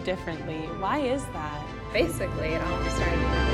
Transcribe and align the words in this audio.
like 0.00 0.06
you 0.06 0.12
live 0.12 0.18
differently. 0.18 0.66
Why 0.78 0.98
is 1.00 1.24
that? 1.26 1.66
Basically, 1.92 2.48
it 2.48 2.62
all 2.62 2.84
started 2.90 3.16
when 3.16 3.26
I 3.26 3.50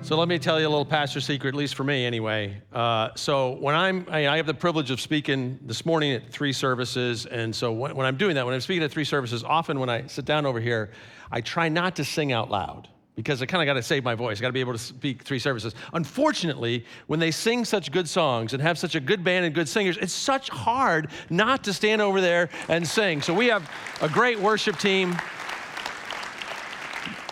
was 0.00 0.06
So 0.06 0.16
let 0.16 0.28
me 0.28 0.38
tell 0.38 0.58
you 0.58 0.66
a 0.66 0.70
little 0.70 0.84
pastor 0.84 1.20
secret, 1.20 1.50
at 1.50 1.54
least 1.54 1.74
for 1.76 1.84
me 1.84 2.04
anyway. 2.04 2.60
Uh, 2.72 3.10
so 3.14 3.52
when 3.52 3.74
I'm, 3.74 4.06
I 4.10 4.28
I 4.28 4.36
have 4.38 4.46
the 4.46 4.54
privilege 4.54 4.90
of 4.90 5.00
speaking 5.00 5.58
this 5.62 5.86
morning 5.86 6.12
at 6.12 6.30
three 6.30 6.52
services, 6.52 7.26
and 7.26 7.54
so 7.54 7.70
when, 7.70 7.94
when 7.94 8.06
I'm 8.06 8.16
doing 8.16 8.34
that, 8.34 8.44
when 8.44 8.54
I'm 8.54 8.60
speaking 8.60 8.82
at 8.82 8.90
three 8.90 9.04
services, 9.04 9.44
often 9.44 9.78
when 9.78 9.90
I 9.90 10.06
sit 10.06 10.24
down 10.24 10.46
over 10.46 10.58
here, 10.58 10.90
I 11.30 11.42
try 11.42 11.68
not 11.68 11.94
to 11.96 12.04
sing 12.04 12.32
out 12.32 12.50
loud 12.50 12.88
because 13.22 13.42
I 13.42 13.46
kind 13.46 13.62
of 13.62 13.66
got 13.66 13.74
to 13.74 13.82
save 13.82 14.02
my 14.02 14.14
voice. 14.14 14.38
I 14.38 14.40
got 14.40 14.48
to 14.48 14.52
be 14.52 14.60
able 14.60 14.72
to 14.72 14.78
speak 14.78 15.22
three 15.22 15.38
services. 15.38 15.74
Unfortunately, 15.92 16.84
when 17.06 17.20
they 17.20 17.30
sing 17.30 17.64
such 17.64 17.92
good 17.92 18.08
songs 18.08 18.54
and 18.54 18.62
have 18.62 18.78
such 18.78 18.94
a 18.94 19.00
good 19.00 19.22
band 19.22 19.44
and 19.44 19.54
good 19.54 19.68
singers, 19.68 19.96
it's 19.98 20.12
such 20.12 20.48
hard 20.48 21.10
not 21.28 21.64
to 21.64 21.72
stand 21.72 22.00
over 22.00 22.20
there 22.20 22.48
and 22.68 22.86
sing. 22.86 23.20
So 23.20 23.34
we 23.34 23.46
have 23.48 23.70
a 24.00 24.08
great 24.08 24.38
worship 24.40 24.78
team. 24.78 25.16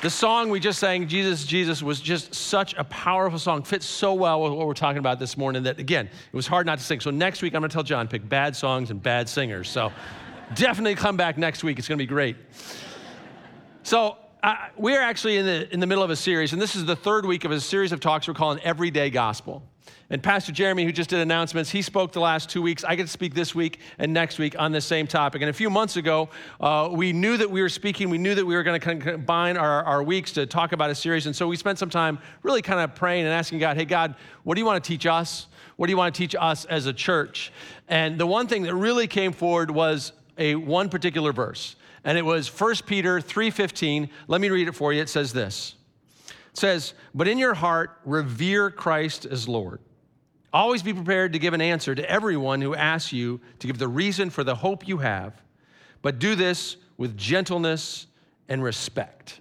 The 0.02 0.10
song 0.10 0.50
we 0.50 0.60
just 0.60 0.78
sang, 0.78 1.08
Jesus, 1.08 1.44
Jesus, 1.44 1.82
was 1.82 2.00
just 2.00 2.32
such 2.34 2.74
a 2.74 2.84
powerful 2.84 3.38
song. 3.38 3.64
Fits 3.64 3.84
so 3.84 4.14
well 4.14 4.42
with 4.42 4.52
what 4.52 4.66
we're 4.66 4.74
talking 4.74 4.98
about 4.98 5.18
this 5.18 5.36
morning 5.36 5.64
that, 5.64 5.80
again, 5.80 6.06
it 6.06 6.36
was 6.36 6.46
hard 6.46 6.66
not 6.66 6.78
to 6.78 6.84
sing. 6.84 7.00
So 7.00 7.10
next 7.10 7.42
week, 7.42 7.54
I'm 7.54 7.62
going 7.62 7.70
to 7.70 7.74
tell 7.74 7.82
John, 7.82 8.06
pick 8.06 8.28
bad 8.28 8.54
songs 8.54 8.90
and 8.90 9.02
bad 9.02 9.28
singers. 9.28 9.68
So 9.68 9.90
definitely 10.54 10.94
come 10.94 11.16
back 11.16 11.36
next 11.36 11.64
week. 11.64 11.80
It's 11.80 11.88
going 11.88 11.98
to 11.98 12.02
be 12.02 12.06
great. 12.06 12.36
So 13.82 14.18
uh, 14.42 14.54
we're 14.76 15.00
actually 15.00 15.36
in 15.36 15.46
the, 15.46 15.72
in 15.72 15.80
the 15.80 15.86
middle 15.86 16.04
of 16.04 16.10
a 16.10 16.16
series, 16.16 16.52
and 16.52 16.62
this 16.62 16.76
is 16.76 16.84
the 16.84 16.96
third 16.96 17.26
week 17.26 17.44
of 17.44 17.50
a 17.50 17.60
series 17.60 17.92
of 17.92 18.00
talks 18.00 18.28
we're 18.28 18.34
calling 18.34 18.60
Everyday 18.60 19.10
Gospel. 19.10 19.62
And 20.10 20.22
Pastor 20.22 20.52
Jeremy, 20.52 20.84
who 20.84 20.92
just 20.92 21.10
did 21.10 21.18
announcements, 21.18 21.68
he 21.68 21.82
spoke 21.82 22.12
the 22.12 22.20
last 22.20 22.48
two 22.48 22.62
weeks. 22.62 22.82
I 22.82 22.94
get 22.94 23.02
to 23.02 23.12
speak 23.12 23.34
this 23.34 23.54
week 23.54 23.80
and 23.98 24.14
next 24.14 24.38
week 24.38 24.54
on 24.58 24.72
this 24.72 24.86
same 24.86 25.06
topic. 25.06 25.42
And 25.42 25.50
a 25.50 25.52
few 25.54 25.68
months 25.68 25.96
ago, 25.96 26.30
uh, 26.60 26.88
we 26.90 27.12
knew 27.12 27.36
that 27.36 27.50
we 27.50 27.60
were 27.60 27.68
speaking. 27.68 28.08
We 28.08 28.16
knew 28.16 28.34
that 28.34 28.46
we 28.46 28.54
were 28.54 28.62
going 28.62 28.80
to 28.80 28.96
combine 28.96 29.58
our, 29.58 29.84
our 29.84 30.02
weeks 30.02 30.32
to 30.32 30.46
talk 30.46 30.72
about 30.72 30.88
a 30.88 30.94
series. 30.94 31.26
And 31.26 31.36
so 31.36 31.46
we 31.46 31.56
spent 31.56 31.78
some 31.78 31.90
time 31.90 32.18
really 32.42 32.62
kind 32.62 32.80
of 32.80 32.94
praying 32.94 33.24
and 33.26 33.34
asking 33.34 33.58
God, 33.58 33.76
hey, 33.76 33.84
God, 33.84 34.14
what 34.44 34.54
do 34.54 34.62
you 34.62 34.66
want 34.66 34.82
to 34.82 34.88
teach 34.88 35.04
us? 35.04 35.46
What 35.76 35.88
do 35.88 35.90
you 35.90 35.98
want 35.98 36.14
to 36.14 36.18
teach 36.18 36.34
us 36.38 36.64
as 36.64 36.86
a 36.86 36.92
church? 36.92 37.52
And 37.88 38.18
the 38.18 38.26
one 38.26 38.46
thing 38.46 38.62
that 38.62 38.74
really 38.74 39.08
came 39.08 39.32
forward 39.32 39.70
was 39.70 40.12
a 40.38 40.54
one 40.54 40.88
particular 40.88 41.34
verse. 41.34 41.76
And 42.08 42.16
it 42.16 42.24
was 42.24 42.48
1 42.48 42.86
Peter 42.86 43.20
3:15. 43.20 44.08
Let 44.28 44.40
me 44.40 44.48
read 44.48 44.66
it 44.66 44.72
for 44.72 44.94
you. 44.94 45.02
It 45.02 45.10
says 45.10 45.34
this. 45.34 45.74
It 46.26 46.56
says, 46.56 46.94
"But 47.14 47.28
in 47.28 47.36
your 47.36 47.52
heart 47.52 48.00
revere 48.06 48.70
Christ 48.70 49.26
as 49.26 49.46
Lord." 49.46 49.80
Always 50.50 50.82
be 50.82 50.94
prepared 50.94 51.34
to 51.34 51.38
give 51.38 51.52
an 51.52 51.60
answer 51.60 51.94
to 51.94 52.10
everyone 52.10 52.62
who 52.62 52.74
asks 52.74 53.12
you 53.12 53.42
to 53.58 53.66
give 53.66 53.76
the 53.76 53.88
reason 53.88 54.30
for 54.30 54.42
the 54.42 54.54
hope 54.54 54.88
you 54.88 54.96
have, 54.96 55.34
but 56.00 56.18
do 56.18 56.34
this 56.34 56.78
with 56.96 57.14
gentleness 57.14 58.06
and 58.48 58.62
respect. 58.62 59.40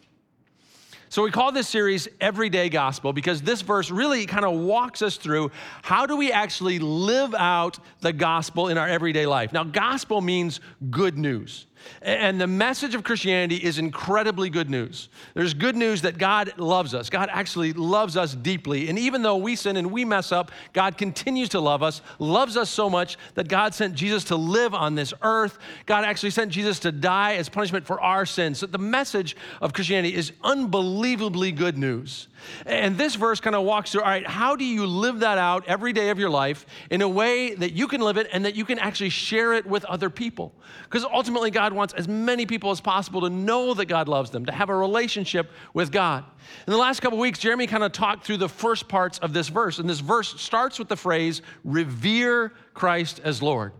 So 1.07 1.23
we 1.23 1.31
call 1.31 1.53
this 1.53 1.69
series 1.69 2.09
Everyday 2.19 2.67
Gospel 2.67 3.13
because 3.13 3.43
this 3.43 3.61
verse 3.61 3.89
really 3.89 4.25
kind 4.25 4.43
of 4.43 4.51
walks 4.59 5.01
us 5.01 5.15
through 5.15 5.51
how 5.83 6.05
do 6.05 6.17
we 6.17 6.33
actually 6.33 6.79
live 6.79 7.33
out 7.33 7.79
the 8.01 8.11
gospel 8.11 8.67
in 8.67 8.77
our 8.77 8.89
everyday 8.89 9.25
life. 9.25 9.53
Now, 9.53 9.63
gospel 9.63 10.19
means 10.19 10.59
good 10.89 11.17
news. 11.17 11.66
And 12.01 12.39
the 12.39 12.47
message 12.47 12.95
of 12.95 13.03
Christianity 13.03 13.55
is 13.57 13.77
incredibly 13.77 14.49
good 14.49 14.69
news. 14.69 15.09
There's 15.33 15.53
good 15.53 15.75
news 15.75 16.01
that 16.03 16.17
God 16.17 16.53
loves 16.57 16.93
us. 16.93 17.09
God 17.09 17.29
actually 17.31 17.73
loves 17.73 18.17
us 18.17 18.35
deeply. 18.35 18.89
And 18.89 18.99
even 18.99 19.21
though 19.21 19.37
we 19.37 19.55
sin 19.55 19.77
and 19.77 19.91
we 19.91 20.05
mess 20.05 20.31
up, 20.31 20.51
God 20.73 20.97
continues 20.97 21.49
to 21.49 21.59
love 21.59 21.83
us, 21.83 22.01
loves 22.19 22.57
us 22.57 22.69
so 22.69 22.89
much 22.89 23.17
that 23.35 23.47
God 23.47 23.73
sent 23.73 23.95
Jesus 23.95 24.25
to 24.25 24.35
live 24.35 24.73
on 24.73 24.95
this 24.95 25.13
earth. 25.21 25.57
God 25.85 26.03
actually 26.03 26.31
sent 26.31 26.51
Jesus 26.51 26.79
to 26.79 26.91
die 26.91 27.35
as 27.35 27.49
punishment 27.49 27.85
for 27.85 27.99
our 28.01 28.25
sins. 28.25 28.59
So 28.59 28.67
the 28.67 28.77
message 28.77 29.35
of 29.61 29.73
Christianity 29.73 30.15
is 30.15 30.31
unbelievably 30.43 31.51
good 31.53 31.77
news. 31.77 32.27
And 32.65 32.97
this 32.97 33.15
verse 33.15 33.39
kind 33.39 33.55
of 33.55 33.63
walks 33.63 33.91
through 33.91 34.01
all 34.01 34.09
right, 34.09 34.25
how 34.25 34.55
do 34.55 34.65
you 34.65 34.85
live 34.85 35.19
that 35.19 35.37
out 35.37 35.67
every 35.67 35.93
day 35.93 36.09
of 36.09 36.19
your 36.19 36.29
life 36.29 36.65
in 36.89 37.01
a 37.01 37.07
way 37.07 37.55
that 37.55 37.73
you 37.73 37.87
can 37.87 38.01
live 38.01 38.17
it 38.17 38.27
and 38.31 38.45
that 38.45 38.55
you 38.55 38.65
can 38.65 38.79
actually 38.79 39.09
share 39.09 39.53
it 39.53 39.65
with 39.65 39.85
other 39.85 40.09
people? 40.09 40.53
Because 40.83 41.03
ultimately, 41.05 41.51
God 41.51 41.73
wants 41.73 41.93
as 41.93 42.07
many 42.07 42.45
people 42.45 42.71
as 42.71 42.81
possible 42.81 43.21
to 43.21 43.29
know 43.29 43.73
that 43.73 43.85
God 43.85 44.07
loves 44.07 44.29
them, 44.29 44.45
to 44.45 44.51
have 44.51 44.69
a 44.69 44.75
relationship 44.75 45.51
with 45.73 45.91
God. 45.91 46.23
In 46.65 46.71
the 46.71 46.77
last 46.77 47.01
couple 47.01 47.17
weeks, 47.17 47.39
Jeremy 47.39 47.67
kind 47.67 47.83
of 47.83 47.91
talked 47.91 48.25
through 48.25 48.37
the 48.37 48.49
first 48.49 48.87
parts 48.87 49.19
of 49.19 49.33
this 49.33 49.49
verse. 49.49 49.79
And 49.79 49.89
this 49.89 49.99
verse 49.99 50.39
starts 50.39 50.79
with 50.79 50.87
the 50.87 50.95
phrase, 50.95 51.41
revere 51.63 52.53
Christ 52.73 53.21
as 53.23 53.41
Lord 53.41 53.73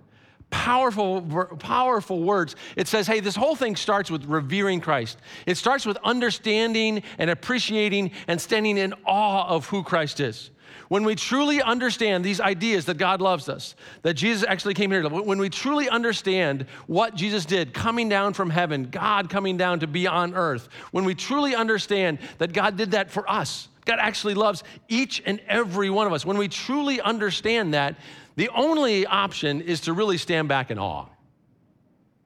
powerful 0.50 1.22
powerful 1.59 2.24
words. 2.24 2.56
It 2.75 2.88
says 2.88 3.06
hey 3.06 3.19
this 3.19 3.35
whole 3.35 3.56
thing 3.56 3.75
starts 3.75 4.09
with 4.09 4.25
revering 4.25 4.80
christ. 4.80 5.18
It 5.46 5.58
starts 5.58 5.85
with 5.85 5.97
understanding 6.03 7.03
and 7.18 7.30
appreciating 7.30 8.12
and 8.28 8.40
standing 8.40 8.78
in 8.78 8.94
awe 9.06 9.47
of 9.47 9.68
who 9.68 9.84
christ 9.84 10.19
is. 10.19 10.52
When 10.90 11.03
we 11.03 11.16
truly 11.16 11.62
understand 11.62 12.24
these 12.24 12.40
ideas 12.40 12.86
that 12.86 12.97
God 12.97 13.19
loves 13.19 13.50
us, 13.50 13.75
that 14.03 14.13
Jesus 14.13 14.46
actually 14.47 14.74
came 14.74 14.90
here, 14.90 15.07
when 15.09 15.38
we 15.38 15.50
truly 15.50 15.90
understand 15.90 16.66
what 16.88 17.13
Jesus 17.13 17.46
did, 17.46 17.74
coming 17.74 18.07
down 18.07 18.34
from 18.34 18.50
heaven, 18.50 18.86
God 18.90 19.30
coming 19.30 19.57
down 19.57 19.81
to 19.81 19.88
be 19.88 20.07
on 20.07 20.34
earth, 20.34 20.69
when 20.91 21.03
we 21.03 21.13
truly 21.13 21.56
understand 21.56 22.19
that 22.38 22.53
God 22.53 22.78
did 22.78 22.91
that 22.91 23.12
for 23.12 23.30
us, 23.30 23.68
God 23.84 24.00
actually 24.00 24.34
loves 24.34 24.63
each 24.88 25.22
and 25.25 25.41
every 25.47 25.90
one 25.90 26.07
of 26.07 26.13
us, 26.13 26.25
when 26.25 26.38
we 26.38 26.47
truly 26.47 27.02
understand 27.02 27.74
that, 27.74 27.97
the 28.38 28.50
only 28.50 29.06
option 29.06 29.62
is 29.62 29.81
to 29.81 29.94
really 29.94 30.18
stand 30.18 30.48
back 30.48 30.72
in 30.72 30.78
awe. 30.78 31.08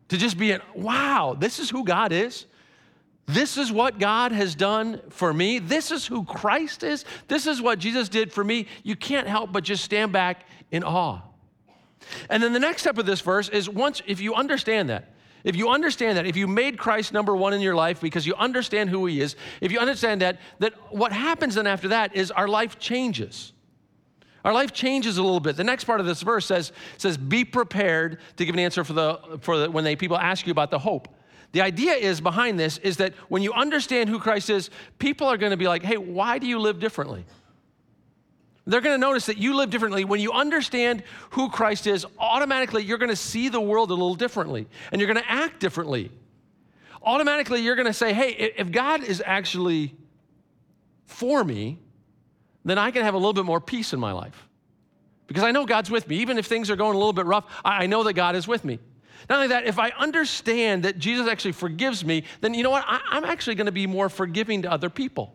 To 0.10 0.18
just 0.18 0.38
be 0.38 0.52
in, 0.52 0.62
wow, 0.76 1.36
this 1.40 1.58
is 1.58 1.70
who 1.70 1.86
God 1.86 2.12
is. 2.12 2.46
This 3.28 3.58
is 3.58 3.72
what 3.72 3.98
God 3.98 4.34
has 4.34 4.54
done 4.54 5.00
for 5.10 5.34
me. 5.34 5.60
This 5.60 5.90
is 5.90 6.06
who 6.06 6.26
Christ 6.26 6.84
is. 6.84 7.06
This 7.30 7.48
is 7.48 7.62
what 7.62 7.80
Jesus 7.80 8.10
did 8.10 8.34
for 8.34 8.44
me. 8.44 8.68
You 8.84 8.98
can't 8.98 9.26
help 9.26 9.54
but 9.54 9.64
just 9.64 9.86
stand 9.86 10.12
back 10.12 10.46
in 10.70 10.84
awe. 10.84 11.22
And 12.30 12.44
then 12.44 12.52
the 12.52 12.60
next 12.60 12.82
step 12.82 12.98
of 12.98 13.06
this 13.06 13.22
verse 13.22 13.48
is 13.48 13.70
once, 13.70 14.02
if 14.06 14.20
you 14.20 14.36
understand 14.36 14.90
that, 14.90 15.14
if 15.46 15.56
you 15.56 15.70
understand 15.70 16.18
that, 16.18 16.26
if 16.26 16.36
you 16.36 16.46
made 16.46 16.78
Christ 16.78 17.14
number 17.14 17.34
one 17.34 17.54
in 17.54 17.62
your 17.62 17.76
life 17.76 18.02
because 18.02 18.28
you 18.28 18.36
understand 18.36 18.90
who 18.90 19.06
he 19.06 19.22
is, 19.22 19.38
if 19.62 19.72
you 19.72 19.80
understand 19.80 20.22
that, 20.22 20.40
that 20.60 20.74
what 20.90 21.14
happens 21.14 21.56
then 21.56 21.68
after 21.68 21.88
that 21.88 22.18
is 22.18 22.32
our 22.32 22.50
life 22.50 22.80
changes. 22.80 23.54
Our 24.44 24.54
life 24.54 24.74
changes 24.74 25.18
a 25.18 25.24
little 25.24 25.40
bit. 25.40 25.56
The 25.56 25.64
next 25.64 25.84
part 25.84 26.00
of 26.00 26.06
this 26.06 26.22
verse 26.22 26.46
says, 26.46 26.72
says 26.98 27.18
be 27.18 27.46
prepared 27.46 28.20
to 28.38 28.46
give 28.46 28.56
an 28.56 28.60
answer 28.60 28.84
for 28.84 28.94
the, 28.94 29.40
for 29.42 29.58
the, 29.58 29.72
when 29.72 29.84
they, 29.84 29.96
people 29.96 30.18
ask 30.18 30.46
you 30.46 30.52
about 30.52 30.72
the 30.72 30.80
hope. 30.80 31.08
The 31.52 31.62
idea 31.62 31.94
is 31.94 32.22
behind 32.22 32.60
this 32.60 32.78
is 32.80 32.98
that 32.98 33.14
when 33.28 33.42
you 33.42 33.54
understand 33.54 34.10
who 34.10 34.20
Christ 34.20 34.50
is, 34.50 34.70
people 35.00 35.28
are 35.28 35.38
going 35.38 35.52
to 35.52 35.58
be 35.58 35.68
like, 35.68 35.84
hey, 35.84 35.98
why 35.98 36.38
do 36.40 36.48
you 36.48 36.60
live 36.60 36.80
differently? 36.80 37.26
They're 38.66 38.82
going 38.82 38.94
to 38.94 39.02
notice 39.02 39.26
that 39.26 39.38
you 39.38 39.56
live 39.56 39.70
differently. 39.70 40.06
When 40.06 40.20
you 40.20 40.32
understand 40.32 41.04
who 41.32 41.50
Christ 41.50 41.88
is, 41.88 42.06
automatically 42.18 42.84
you're 42.84 43.00
going 43.00 43.10
to 43.10 43.16
see 43.16 43.50
the 43.50 43.60
world 43.60 43.90
a 43.92 43.94
little 43.94 44.16
differently 44.16 44.68
and 44.92 45.02
you're 45.02 45.12
going 45.12 45.24
to 45.24 45.32
act 45.32 45.60
differently. 45.60 46.12
Automatically, 47.04 47.62
you're 47.62 47.76
going 47.76 47.88
to 47.88 47.94
say, 47.94 48.14
hey, 48.14 48.54
if 48.56 48.72
God 48.72 49.04
is 49.04 49.24
actually 49.26 49.96
for 51.06 51.44
me, 51.44 51.80
then 52.64 52.78
I 52.78 52.92
can 52.92 53.04
have 53.04 53.14
a 53.14 53.18
little 53.18 53.34
bit 53.34 53.46
more 53.46 53.62
peace 53.62 53.94
in 53.94 54.00
my 54.00 54.12
life. 54.12 54.48
Because 55.28 55.44
I 55.44 55.52
know 55.52 55.66
God's 55.66 55.90
with 55.90 56.08
me. 56.08 56.18
Even 56.18 56.38
if 56.38 56.46
things 56.46 56.70
are 56.70 56.76
going 56.76 56.94
a 56.94 56.98
little 56.98 57.14
bit 57.14 57.26
rough, 57.26 57.46
I 57.64 57.88
know 57.88 58.04
that 58.04 58.14
God 58.14 58.36
is 58.36 58.48
with 58.48 58.66
me. 58.66 58.80
Not 59.30 59.38
only 59.38 59.48
that, 59.50 59.66
if 59.66 59.80
I 59.80 59.90
understand 59.92 60.84
that 60.84 60.98
Jesus 60.98 61.28
actually 61.28 61.54
forgives 61.54 62.04
me, 62.04 62.24
then 62.42 62.54
you 62.54 62.64
know 62.64 62.70
what? 62.70 62.84
I, 62.88 63.18
am 63.18 63.24
actually 63.24 63.56
going 63.56 63.68
to 63.68 63.72
be 63.72 63.88
more 63.88 64.10
forgiving 64.10 64.64
to 64.64 64.72
other 64.72 64.90
people. 64.90 65.34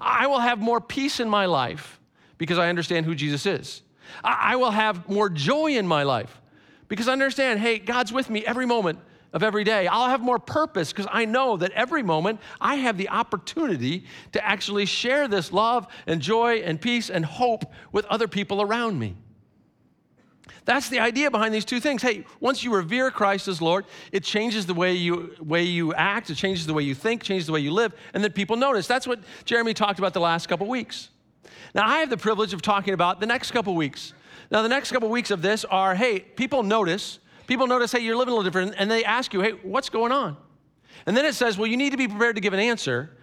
I 0.00 0.26
will 0.26 0.38
have 0.38 0.58
more 0.58 0.80
peace 0.80 1.20
in 1.20 1.28
my 1.28 1.46
life 1.46 2.00
because 2.38 2.58
I 2.58 2.68
understand 2.68 3.06
who 3.06 3.14
Jesus 3.14 3.44
is. 3.46 3.82
I, 4.22 4.52
I 4.52 4.56
will 4.56 4.70
have 4.70 5.08
more 5.08 5.28
joy 5.28 5.72
in 5.76 5.86
my 5.86 6.04
life 6.04 6.40
because 6.88 7.08
I 7.08 7.12
understand, 7.12 7.60
hey, 7.60 7.78
God's 7.78 8.12
with 8.12 8.30
me 8.30 8.46
every 8.46 8.66
moment 8.66 8.98
of 9.34 9.42
every 9.42 9.64
day. 9.64 9.86
I'll 9.86 10.08
have 10.08 10.22
more 10.22 10.38
purpose 10.38 10.92
because 10.92 11.08
I 11.10 11.26
know 11.26 11.58
that 11.58 11.72
every 11.72 12.02
moment 12.02 12.40
I 12.60 12.76
have 12.76 12.96
the 12.96 13.10
opportunity 13.10 14.04
to 14.32 14.42
actually 14.42 14.86
share 14.86 15.28
this 15.28 15.52
love 15.52 15.86
and 16.06 16.22
joy 16.22 16.62
and 16.64 16.80
peace 16.80 17.10
and 17.10 17.24
hope 17.24 17.64
with 17.92 18.06
other 18.06 18.28
people 18.28 18.62
around 18.62 18.98
me. 18.98 19.16
That's 20.64 20.88
the 20.88 21.00
idea 21.00 21.30
behind 21.30 21.52
these 21.52 21.64
two 21.64 21.80
things. 21.80 22.00
Hey, 22.00 22.24
once 22.40 22.64
you 22.64 22.74
revere 22.74 23.10
Christ 23.10 23.48
as 23.48 23.60
Lord, 23.60 23.84
it 24.12 24.24
changes 24.24 24.64
the 24.64 24.72
way 24.72 24.94
you, 24.94 25.34
way 25.40 25.64
you 25.64 25.92
act, 25.92 26.30
it 26.30 26.36
changes 26.36 26.66
the 26.66 26.72
way 26.72 26.84
you 26.84 26.94
think, 26.94 27.22
changes 27.22 27.46
the 27.46 27.52
way 27.52 27.60
you 27.60 27.72
live, 27.72 27.92
and 28.14 28.24
then 28.24 28.32
people 28.32 28.56
notice. 28.56 28.86
That's 28.86 29.06
what 29.06 29.20
Jeremy 29.44 29.74
talked 29.74 29.98
about 29.98 30.14
the 30.14 30.20
last 30.20 30.46
couple 30.48 30.66
weeks. 30.66 31.10
Now, 31.74 31.86
I 31.86 31.98
have 31.98 32.08
the 32.08 32.16
privilege 32.16 32.54
of 32.54 32.62
talking 32.62 32.94
about 32.94 33.20
the 33.20 33.26
next 33.26 33.50
couple 33.50 33.74
weeks. 33.74 34.14
Now, 34.50 34.62
the 34.62 34.68
next 34.68 34.92
couple 34.92 35.08
weeks 35.08 35.30
of 35.30 35.42
this 35.42 35.64
are 35.66 35.94
hey, 35.94 36.20
people 36.20 36.62
notice, 36.62 37.18
people 37.46 37.66
notice, 37.66 37.92
hey, 37.92 38.00
you're 38.00 38.16
living 38.16 38.32
a 38.32 38.36
little 38.36 38.50
different, 38.50 38.74
and 38.78 38.90
they 38.90 39.04
ask 39.04 39.32
you, 39.32 39.40
hey, 39.40 39.52
what's 39.62 39.88
going 39.88 40.12
on? 40.12 40.36
And 41.06 41.16
then 41.16 41.24
it 41.24 41.34
says, 41.34 41.58
well, 41.58 41.66
you 41.66 41.76
need 41.76 41.90
to 41.90 41.96
be 41.96 42.08
prepared 42.08 42.36
to 42.36 42.40
give 42.40 42.52
an 42.52 42.60
answer, 42.60 43.16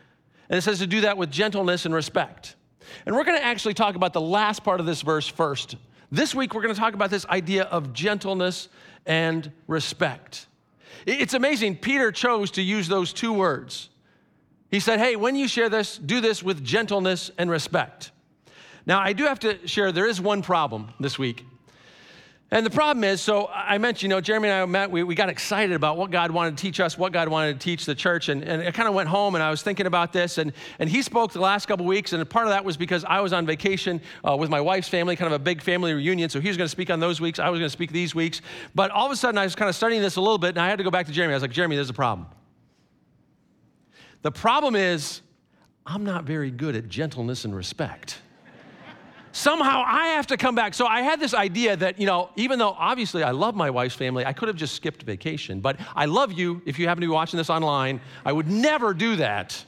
and 0.49 0.57
it 0.57 0.61
says 0.61 0.79
to 0.79 0.87
do 0.87 1.01
that 1.01 1.17
with 1.17 1.31
gentleness 1.31 1.85
and 1.85 1.93
respect. 1.93 2.55
And 3.05 3.15
we're 3.15 3.23
going 3.23 3.37
to 3.37 3.43
actually 3.43 3.73
talk 3.73 3.95
about 3.95 4.13
the 4.13 4.21
last 4.21 4.63
part 4.63 4.79
of 4.79 4.85
this 4.85 5.01
verse 5.01 5.27
first. 5.27 5.75
This 6.11 6.35
week, 6.35 6.53
we're 6.53 6.61
going 6.61 6.73
to 6.73 6.79
talk 6.79 6.93
about 6.93 7.09
this 7.09 7.25
idea 7.27 7.63
of 7.63 7.93
gentleness 7.93 8.67
and 9.05 9.51
respect. 9.67 10.47
It's 11.05 11.33
amazing. 11.33 11.77
Peter 11.77 12.11
chose 12.11 12.51
to 12.51 12.61
use 12.61 12.87
those 12.87 13.13
two 13.13 13.33
words. 13.33 13.89
He 14.69 14.79
said, 14.79 14.99
Hey, 14.99 15.15
when 15.15 15.35
you 15.35 15.47
share 15.47 15.69
this, 15.69 15.97
do 15.97 16.21
this 16.21 16.43
with 16.43 16.63
gentleness 16.63 17.31
and 17.37 17.49
respect. 17.49 18.11
Now, 18.85 18.99
I 18.99 19.13
do 19.13 19.25
have 19.25 19.39
to 19.39 19.67
share, 19.67 19.91
there 19.91 20.07
is 20.07 20.19
one 20.19 20.41
problem 20.41 20.93
this 20.99 21.19
week. 21.19 21.45
And 22.53 22.65
the 22.65 22.69
problem 22.69 23.05
is, 23.05 23.21
so 23.21 23.49
I 23.53 23.77
mentioned, 23.77 24.03
you 24.03 24.09
know, 24.09 24.19
Jeremy 24.19 24.49
and 24.49 24.61
I 24.61 24.65
met, 24.65 24.91
we, 24.91 25.03
we 25.03 25.15
got 25.15 25.29
excited 25.29 25.73
about 25.73 25.95
what 25.95 26.11
God 26.11 26.31
wanted 26.31 26.57
to 26.57 26.61
teach 26.61 26.81
us, 26.81 26.97
what 26.97 27.13
God 27.13 27.29
wanted 27.29 27.53
to 27.53 27.63
teach 27.63 27.85
the 27.85 27.95
church. 27.95 28.27
And, 28.27 28.43
and 28.43 28.61
I 28.63 28.71
kind 28.71 28.89
of 28.89 28.93
went 28.93 29.07
home 29.07 29.35
and 29.35 29.43
I 29.43 29.49
was 29.49 29.61
thinking 29.61 29.85
about 29.85 30.11
this. 30.11 30.37
And, 30.37 30.51
and 30.77 30.89
he 30.89 31.01
spoke 31.01 31.31
the 31.31 31.39
last 31.39 31.67
couple 31.67 31.85
weeks. 31.85 32.11
And 32.11 32.29
part 32.29 32.47
of 32.47 32.51
that 32.51 32.65
was 32.65 32.75
because 32.75 33.05
I 33.05 33.21
was 33.21 33.31
on 33.31 33.45
vacation 33.45 34.01
uh, 34.27 34.35
with 34.35 34.49
my 34.49 34.59
wife's 34.59 34.89
family, 34.89 35.15
kind 35.15 35.33
of 35.33 35.39
a 35.39 35.41
big 35.41 35.61
family 35.61 35.93
reunion. 35.93 36.29
So 36.29 36.41
he 36.41 36.49
was 36.49 36.57
going 36.57 36.65
to 36.65 36.71
speak 36.71 36.89
on 36.89 36.99
those 36.99 37.21
weeks. 37.21 37.39
I 37.39 37.49
was 37.49 37.57
going 37.57 37.69
to 37.69 37.73
speak 37.73 37.93
these 37.93 38.13
weeks. 38.13 38.41
But 38.75 38.91
all 38.91 39.05
of 39.05 39.13
a 39.13 39.15
sudden, 39.15 39.37
I 39.37 39.45
was 39.45 39.55
kind 39.55 39.69
of 39.69 39.75
studying 39.75 40.01
this 40.01 40.17
a 40.17 40.21
little 40.21 40.37
bit. 40.37 40.49
And 40.49 40.59
I 40.59 40.67
had 40.67 40.77
to 40.79 40.83
go 40.83 40.91
back 40.91 41.05
to 41.05 41.13
Jeremy. 41.13 41.33
I 41.33 41.37
was 41.37 41.43
like, 41.43 41.51
Jeremy, 41.51 41.77
there's 41.77 41.89
a 41.89 41.93
problem. 41.93 42.27
The 44.23 44.31
problem 44.31 44.75
is, 44.75 45.21
I'm 45.85 46.03
not 46.03 46.25
very 46.25 46.51
good 46.51 46.75
at 46.75 46.89
gentleness 46.89 47.45
and 47.45 47.55
respect 47.55 48.19
somehow 49.31 49.83
I 49.85 50.09
have 50.09 50.27
to 50.27 50.37
come 50.37 50.55
back. 50.55 50.73
So 50.73 50.85
I 50.85 51.01
had 51.01 51.19
this 51.19 51.33
idea 51.33 51.75
that, 51.77 51.99
you 51.99 52.05
know, 52.05 52.29
even 52.35 52.59
though 52.59 52.75
obviously 52.77 53.23
I 53.23 53.31
love 53.31 53.55
my 53.55 53.69
wife's 53.69 53.95
family, 53.95 54.25
I 54.25 54.33
could 54.33 54.47
have 54.47 54.57
just 54.57 54.75
skipped 54.75 55.03
vacation. 55.03 55.59
But 55.59 55.79
I 55.95 56.05
love 56.05 56.31
you 56.33 56.61
if 56.65 56.77
you 56.79 56.87
happen 56.87 57.01
to 57.01 57.07
be 57.07 57.11
watching 57.11 57.37
this 57.37 57.49
online. 57.49 58.01
I 58.25 58.31
would 58.31 58.47
never 58.47 58.93
do 58.93 59.15
that. 59.17 59.63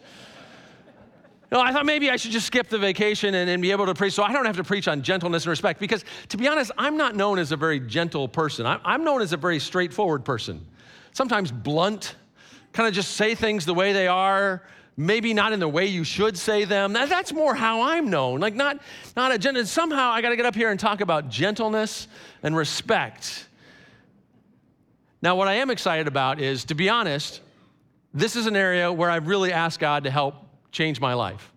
No, 1.52 1.62
I 1.62 1.72
thought 1.72 1.86
maybe 1.86 2.10
I 2.10 2.16
should 2.16 2.32
just 2.32 2.48
skip 2.48 2.68
the 2.68 2.80
vacation 2.80 3.36
and, 3.36 3.48
and, 3.48 3.62
be 3.62 3.70
able 3.70 3.86
to 3.86 3.94
preach 3.94 4.14
so 4.14 4.24
I 4.24 4.34
don't 4.34 4.46
have 4.46 4.58
to 4.58 4.64
preach 4.64 4.88
on 4.88 5.04
gentleness 5.04 5.44
and 5.44 5.52
respect. 5.52 5.80
Because 5.80 6.04
to 6.30 6.38
be 6.38 6.48
honest, 6.48 6.72
I'm 6.80 6.98
not 6.98 7.16
known 7.16 7.38
as 7.38 7.52
a 7.52 7.56
very 7.56 7.80
gentle 7.80 8.28
person. 8.28 8.66
I'm, 8.66 8.80
I'm 8.84 9.04
known 9.04 9.22
as 9.22 9.34
a 9.34 9.38
very 9.38 9.60
straightforward 9.60 10.26
person. 10.26 10.66
Sometimes 11.12 11.52
blunt, 11.52 12.16
kind 12.72 12.88
of 12.90 12.96
just 12.96 13.12
say 13.12 13.36
things 13.36 13.66
the 13.66 13.74
way 13.76 13.94
they 13.94 14.08
are 14.08 14.64
maybe 14.96 15.34
not 15.34 15.54
in 15.54 15.60
the 15.60 15.68
way 15.68 15.86
you 15.86 16.04
should 16.04 16.38
say 16.38 16.66
them. 16.66 16.94
That's 16.94 17.34
more 17.34 17.56
how 17.56 17.82
I'm 17.82 18.10
known. 18.10 18.40
Like 18.40 18.56
not, 18.56 18.80
not 19.16 19.32
a 19.32 19.38
gentle. 19.38 19.66
Somehow 19.66 20.12
I 20.12 20.22
got 20.22 20.30
to 20.30 20.36
get 20.36 20.46
up 20.46 20.56
here 20.56 20.70
and 20.72 20.80
talk 20.80 21.02
about 21.02 21.30
gentleness 21.30 22.08
and 22.44 22.56
respect. 22.56 23.48
Now, 25.22 25.36
what 25.36 25.48
I 25.48 25.54
am 25.54 25.70
excited 25.70 26.08
about 26.08 26.42
is, 26.42 26.66
to 26.66 26.76
be 26.76 26.90
honest, 26.90 27.42
this 28.14 28.36
is 28.36 28.46
an 28.46 28.56
area 28.56 28.92
where 28.92 29.10
I've 29.10 29.28
really 29.28 29.52
asked 29.54 29.80
God 29.80 30.04
to 30.04 30.12
help 30.12 30.36
change 30.72 31.00
my 31.00 31.14
life. 31.14 31.52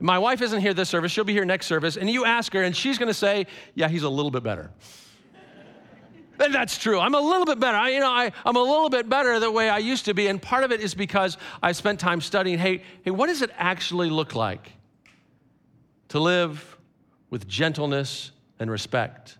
My 0.00 0.18
wife 0.18 0.40
isn't 0.40 0.60
here 0.62 0.72
this 0.72 0.88
service, 0.88 1.12
she'll 1.12 1.24
be 1.24 1.34
here 1.34 1.44
next 1.44 1.66
service, 1.66 1.98
and 1.98 2.08
you 2.08 2.24
ask 2.24 2.54
her, 2.54 2.62
and 2.62 2.74
she's 2.74 2.96
gonna 2.96 3.12
say, 3.12 3.46
Yeah, 3.74 3.88
he's 3.88 4.02
a 4.02 4.08
little 4.08 4.30
bit 4.30 4.42
better. 4.42 4.70
That's 6.48 6.78
true. 6.78 6.98
I'm 6.98 7.14
a 7.14 7.20
little 7.20 7.44
bit 7.44 7.60
better. 7.60 7.76
I, 7.76 7.90
you 7.90 8.00
know, 8.00 8.10
I, 8.10 8.32
I'm 8.46 8.56
a 8.56 8.62
little 8.62 8.88
bit 8.88 9.08
better 9.08 9.38
the 9.38 9.50
way 9.50 9.68
I 9.68 9.78
used 9.78 10.06
to 10.06 10.14
be. 10.14 10.26
And 10.28 10.40
part 10.40 10.64
of 10.64 10.72
it 10.72 10.80
is 10.80 10.94
because 10.94 11.36
I 11.62 11.72
spent 11.72 12.00
time 12.00 12.20
studying 12.20 12.58
hey, 12.58 12.82
hey, 13.02 13.10
what 13.10 13.26
does 13.26 13.42
it 13.42 13.50
actually 13.58 14.08
look 14.08 14.34
like 14.34 14.72
to 16.08 16.18
live 16.18 16.78
with 17.28 17.46
gentleness 17.46 18.32
and 18.58 18.70
respect? 18.70 19.36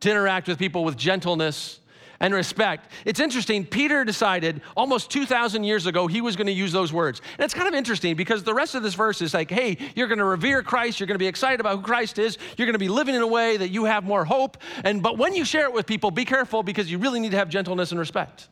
To 0.00 0.10
interact 0.10 0.46
with 0.46 0.58
people 0.58 0.84
with 0.84 0.96
gentleness 0.96 1.79
and 2.20 2.34
respect. 2.34 2.90
It's 3.04 3.18
interesting, 3.18 3.64
Peter 3.64 4.04
decided 4.04 4.60
almost 4.76 5.10
2,000 5.10 5.64
years 5.64 5.86
ago 5.86 6.06
he 6.06 6.20
was 6.20 6.36
going 6.36 6.46
to 6.46 6.52
use 6.52 6.70
those 6.70 6.92
words. 6.92 7.20
And 7.38 7.44
it's 7.44 7.54
kind 7.54 7.66
of 7.66 7.74
interesting 7.74 8.14
because 8.14 8.44
the 8.44 8.54
rest 8.54 8.74
of 8.74 8.82
this 8.82 8.94
verse 8.94 9.22
is 9.22 9.32
like, 9.32 9.50
hey, 9.50 9.78
you're 9.94 10.06
going 10.06 10.18
to 10.18 10.24
revere 10.24 10.62
Christ, 10.62 11.00
you're 11.00 11.06
going 11.06 11.14
to 11.14 11.18
be 11.18 11.26
excited 11.26 11.60
about 11.60 11.76
who 11.76 11.82
Christ 11.82 12.18
is, 12.18 12.36
you're 12.56 12.66
going 12.66 12.74
to 12.74 12.78
be 12.78 12.88
living 12.88 13.14
in 13.14 13.22
a 13.22 13.26
way 13.26 13.56
that 13.56 13.70
you 13.70 13.84
have 13.84 14.04
more 14.04 14.24
hope. 14.24 14.58
And 14.84 15.02
but 15.02 15.16
when 15.16 15.34
you 15.34 15.44
share 15.44 15.64
it 15.64 15.72
with 15.72 15.86
people, 15.86 16.10
be 16.10 16.24
careful 16.26 16.62
because 16.62 16.90
you 16.90 16.98
really 16.98 17.20
need 17.20 17.30
to 17.30 17.38
have 17.38 17.48
gentleness 17.48 17.90
and 17.90 17.98
respect. 17.98 18.48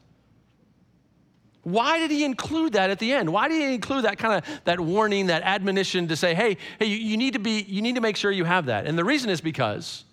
Why 1.63 1.99
did 1.99 2.11
he 2.11 2.25
include 2.25 2.73
that 2.73 2.89
at 2.89 2.99
the 2.99 3.13
end? 3.13 3.31
Why 3.31 3.49
did 3.49 3.61
he 3.61 3.75
include 3.75 4.05
that 4.05 4.17
kind 4.17 4.43
of 4.43 4.61
that 4.65 4.81
warning, 4.81 5.27
that 5.27 5.43
admonition 5.43 6.09
to 6.09 6.17
say, 6.17 6.35
hey, 6.35 6.57
hey, 6.79 6.87
you, 6.87 6.97
you 6.97 7.17
need 7.19 7.35
to 7.35 7.39
be, 7.39 7.61
you 7.69 7.83
need 7.83 7.97
to 7.97 8.01
make 8.01 8.17
sure 8.17 8.31
you 8.31 8.45
have 8.45 8.67
that. 8.67 8.87
And 8.87 8.97
the 8.97 9.05
reason 9.05 9.29
is 9.29 9.43
because 9.43 10.05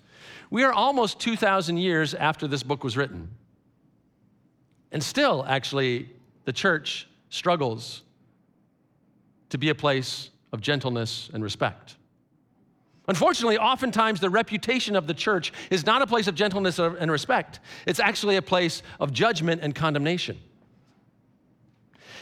we 0.50 0.64
are 0.64 0.74
almost 0.74 1.20
2,000 1.20 1.78
years 1.78 2.14
after 2.14 2.48
this 2.48 2.64
book 2.64 2.84
was 2.84 2.98
written. 2.98 3.30
And 4.96 5.04
still, 5.04 5.44
actually, 5.46 6.10
the 6.46 6.54
church 6.54 7.06
struggles 7.30 8.04
to 9.50 9.58
be 9.58 9.68
a 9.68 9.76
place 9.76 10.30
of 10.54 10.62
gentleness 10.62 11.30
and 11.34 11.44
respect. 11.44 11.98
Unfortunately, 13.10 13.58
oftentimes 13.58 14.22
the 14.22 14.30
reputation 14.30 14.96
of 14.96 15.06
the 15.06 15.14
church 15.14 15.52
is 15.70 15.86
not 15.86 16.02
a 16.02 16.08
place 16.08 16.28
of 16.28 16.36
gentleness 16.36 16.80
and 16.80 17.12
respect, 17.12 17.60
it's 17.86 18.00
actually 18.00 18.38
a 18.38 18.42
place 18.42 18.84
of 19.02 19.12
judgment 19.12 19.60
and 19.62 19.76
condemnation. 19.76 20.40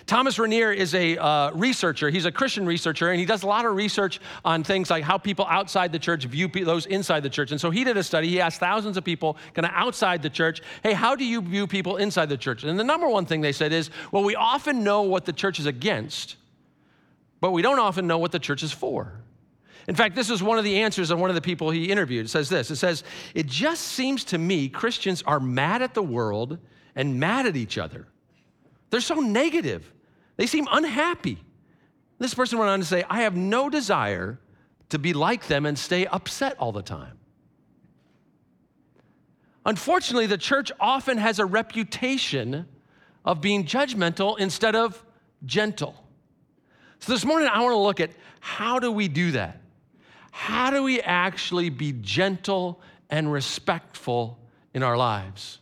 Thomas 0.05 0.37
Rainer 0.37 0.71
is 0.71 0.93
a 0.95 1.17
uh, 1.17 1.51
researcher. 1.51 2.09
He's 2.09 2.25
a 2.25 2.31
Christian 2.31 2.65
researcher, 2.65 3.11
and 3.11 3.19
he 3.19 3.25
does 3.25 3.43
a 3.43 3.47
lot 3.47 3.65
of 3.65 3.75
research 3.75 4.19
on 4.43 4.63
things 4.63 4.89
like 4.89 5.03
how 5.03 5.17
people 5.17 5.45
outside 5.47 5.91
the 5.91 5.99
church 5.99 6.25
view 6.25 6.47
those 6.47 6.85
inside 6.87 7.21
the 7.21 7.29
church. 7.29 7.51
And 7.51 7.61
so 7.61 7.71
he 7.71 7.83
did 7.83 7.95
a 7.95 8.03
study. 8.03 8.27
He 8.27 8.41
asked 8.41 8.59
thousands 8.59 8.97
of 8.97 9.05
people 9.05 9.37
kind 9.53 9.65
of 9.65 9.71
outside 9.73 10.21
the 10.21 10.29
church, 10.29 10.61
hey, 10.83 10.93
how 10.93 11.15
do 11.15 11.23
you 11.23 11.41
view 11.41 11.67
people 11.67 11.97
inside 11.97 12.27
the 12.27 12.37
church? 12.37 12.63
And 12.63 12.77
the 12.77 12.83
number 12.83 13.07
one 13.07 13.25
thing 13.25 13.41
they 13.41 13.53
said 13.53 13.71
is, 13.71 13.91
well, 14.11 14.23
we 14.23 14.35
often 14.35 14.83
know 14.83 15.03
what 15.03 15.25
the 15.25 15.33
church 15.33 15.59
is 15.59 15.65
against, 15.65 16.35
but 17.39 17.51
we 17.51 17.61
don't 17.61 17.79
often 17.79 18.05
know 18.05 18.17
what 18.17 18.31
the 18.31 18.39
church 18.39 18.61
is 18.61 18.73
for. 18.73 19.21
In 19.87 19.95
fact, 19.95 20.15
this 20.15 20.29
is 20.29 20.41
one 20.41 20.57
of 20.57 20.63
the 20.63 20.81
answers 20.81 21.11
of 21.11 21.19
one 21.19 21.29
of 21.29 21.35
the 21.35 21.41
people 21.41 21.69
he 21.69 21.91
interviewed. 21.91 22.25
It 22.25 22.29
says 22.29 22.49
this 22.49 22.71
It 22.71 22.77
says, 22.77 23.03
It 23.33 23.47
just 23.47 23.83
seems 23.83 24.23
to 24.25 24.37
me 24.37 24.69
Christians 24.69 25.23
are 25.25 25.39
mad 25.39 25.81
at 25.81 25.93
the 25.93 26.03
world 26.03 26.57
and 26.95 27.19
mad 27.19 27.45
at 27.45 27.55
each 27.55 27.77
other. 27.77 28.07
They're 28.93 29.01
so 29.01 29.15
negative. 29.15 29.91
They 30.37 30.45
seem 30.45 30.67
unhappy. 30.71 31.43
This 32.19 32.35
person 32.35 32.59
went 32.59 32.69
on 32.69 32.77
to 32.77 32.85
say, 32.85 33.03
I 33.09 33.21
have 33.21 33.35
no 33.35 33.67
desire 33.67 34.39
to 34.89 34.99
be 34.99 35.13
like 35.13 35.47
them 35.47 35.65
and 35.65 35.79
stay 35.79 36.05
upset 36.05 36.55
all 36.59 36.71
the 36.71 36.83
time. 36.83 37.17
Unfortunately, 39.65 40.27
the 40.27 40.37
church 40.37 40.71
often 40.79 41.17
has 41.17 41.39
a 41.39 41.45
reputation 41.47 42.67
of 43.25 43.41
being 43.41 43.65
judgmental 43.65 44.37
instead 44.37 44.75
of 44.75 45.03
gentle. 45.43 45.95
So 46.99 47.13
this 47.13 47.25
morning, 47.25 47.49
I 47.51 47.61
want 47.61 47.73
to 47.73 47.77
look 47.77 47.99
at 47.99 48.11
how 48.41 48.77
do 48.77 48.91
we 48.91 49.07
do 49.07 49.31
that? 49.31 49.59
How 50.29 50.69
do 50.69 50.83
we 50.83 51.01
actually 51.01 51.71
be 51.71 51.93
gentle 51.93 52.79
and 53.09 53.31
respectful 53.31 54.37
in 54.71 54.83
our 54.83 54.97
lives? 54.97 55.57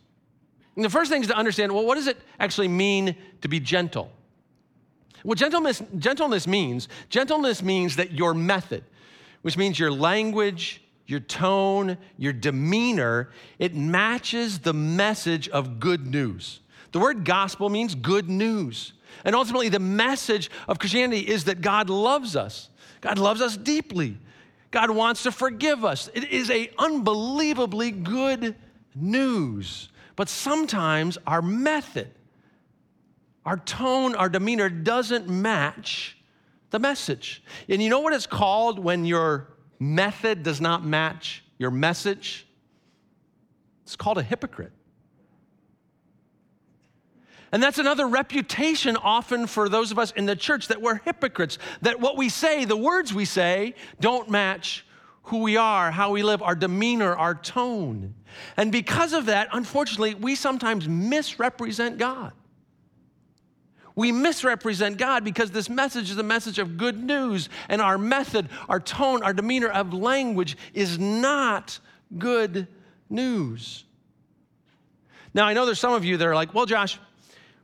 And 0.76 0.84
the 0.84 0.90
first 0.90 1.10
thing 1.10 1.22
is 1.22 1.28
to 1.28 1.36
understand 1.36 1.72
well, 1.72 1.84
what 1.84 1.96
does 1.96 2.06
it 2.06 2.18
actually 2.40 2.68
mean 2.68 3.16
to 3.42 3.48
be 3.48 3.60
gentle? 3.60 4.10
What 5.22 5.38
gentleness, 5.38 5.82
gentleness 5.98 6.46
means, 6.46 6.88
gentleness 7.08 7.62
means 7.62 7.96
that 7.96 8.12
your 8.12 8.34
method, 8.34 8.84
which 9.42 9.56
means 9.56 9.78
your 9.78 9.92
language, 9.92 10.82
your 11.06 11.20
tone, 11.20 11.98
your 12.16 12.32
demeanor, 12.32 13.30
it 13.58 13.74
matches 13.74 14.60
the 14.60 14.72
message 14.72 15.48
of 15.50 15.78
good 15.78 16.06
news. 16.06 16.60
The 16.92 16.98
word 16.98 17.24
gospel 17.24 17.68
means 17.68 17.94
good 17.94 18.28
news. 18.28 18.92
And 19.24 19.34
ultimately, 19.34 19.68
the 19.68 19.78
message 19.78 20.50
of 20.66 20.78
Christianity 20.78 21.20
is 21.20 21.44
that 21.44 21.60
God 21.60 21.90
loves 21.90 22.34
us. 22.34 22.70
God 23.00 23.18
loves 23.18 23.40
us 23.40 23.56
deeply. 23.56 24.16
God 24.70 24.90
wants 24.90 25.22
to 25.24 25.32
forgive 25.32 25.84
us. 25.84 26.08
It 26.14 26.30
is 26.30 26.50
a 26.50 26.70
unbelievably 26.78 27.90
good 27.92 28.56
news. 28.94 29.90
But 30.16 30.28
sometimes 30.28 31.18
our 31.26 31.42
method, 31.42 32.10
our 33.44 33.56
tone, 33.56 34.14
our 34.14 34.28
demeanor 34.28 34.68
doesn't 34.68 35.28
match 35.28 36.16
the 36.70 36.78
message. 36.78 37.42
And 37.68 37.82
you 37.82 37.88
know 37.88 38.00
what 38.00 38.12
it's 38.12 38.26
called 38.26 38.78
when 38.78 39.04
your 39.04 39.48
method 39.78 40.42
does 40.42 40.60
not 40.60 40.84
match 40.84 41.44
your 41.58 41.70
message? 41.70 42.46
It's 43.84 43.96
called 43.96 44.18
a 44.18 44.22
hypocrite. 44.22 44.72
And 47.52 47.62
that's 47.62 47.78
another 47.78 48.08
reputation 48.08 48.96
often 48.96 49.46
for 49.46 49.68
those 49.68 49.92
of 49.92 49.98
us 49.98 50.10
in 50.12 50.24
the 50.24 50.34
church 50.34 50.68
that 50.68 50.80
we're 50.80 51.00
hypocrites, 51.00 51.58
that 51.82 52.00
what 52.00 52.16
we 52.16 52.30
say, 52.30 52.64
the 52.64 52.76
words 52.76 53.12
we 53.12 53.26
say, 53.26 53.74
don't 54.00 54.30
match 54.30 54.86
who 55.24 55.38
we 55.38 55.56
are, 55.56 55.90
how 55.90 56.10
we 56.10 56.22
live, 56.22 56.42
our 56.42 56.54
demeanor, 56.54 57.14
our 57.14 57.34
tone. 57.34 58.14
And 58.56 58.72
because 58.72 59.12
of 59.12 59.26
that, 59.26 59.48
unfortunately, 59.52 60.14
we 60.14 60.34
sometimes 60.34 60.88
misrepresent 60.88 61.98
God. 61.98 62.32
We 63.94 64.10
misrepresent 64.10 64.96
God 64.96 65.22
because 65.22 65.50
this 65.50 65.68
message 65.68 66.10
is 66.10 66.16
a 66.16 66.22
message 66.22 66.58
of 66.58 66.78
good 66.78 67.02
news, 67.02 67.48
and 67.68 67.82
our 67.82 67.98
method, 67.98 68.48
our 68.68 68.80
tone, 68.80 69.22
our 69.22 69.34
demeanor 69.34 69.68
of 69.68 69.92
language 69.92 70.56
is 70.72 70.98
not 70.98 71.78
good 72.18 72.66
news. 73.10 73.84
Now, 75.34 75.46
I 75.46 75.52
know 75.52 75.66
there's 75.66 75.78
some 75.80 75.92
of 75.92 76.04
you 76.04 76.16
that 76.16 76.26
are 76.26 76.34
like, 76.34 76.54
well, 76.54 76.66
Josh, 76.66 76.98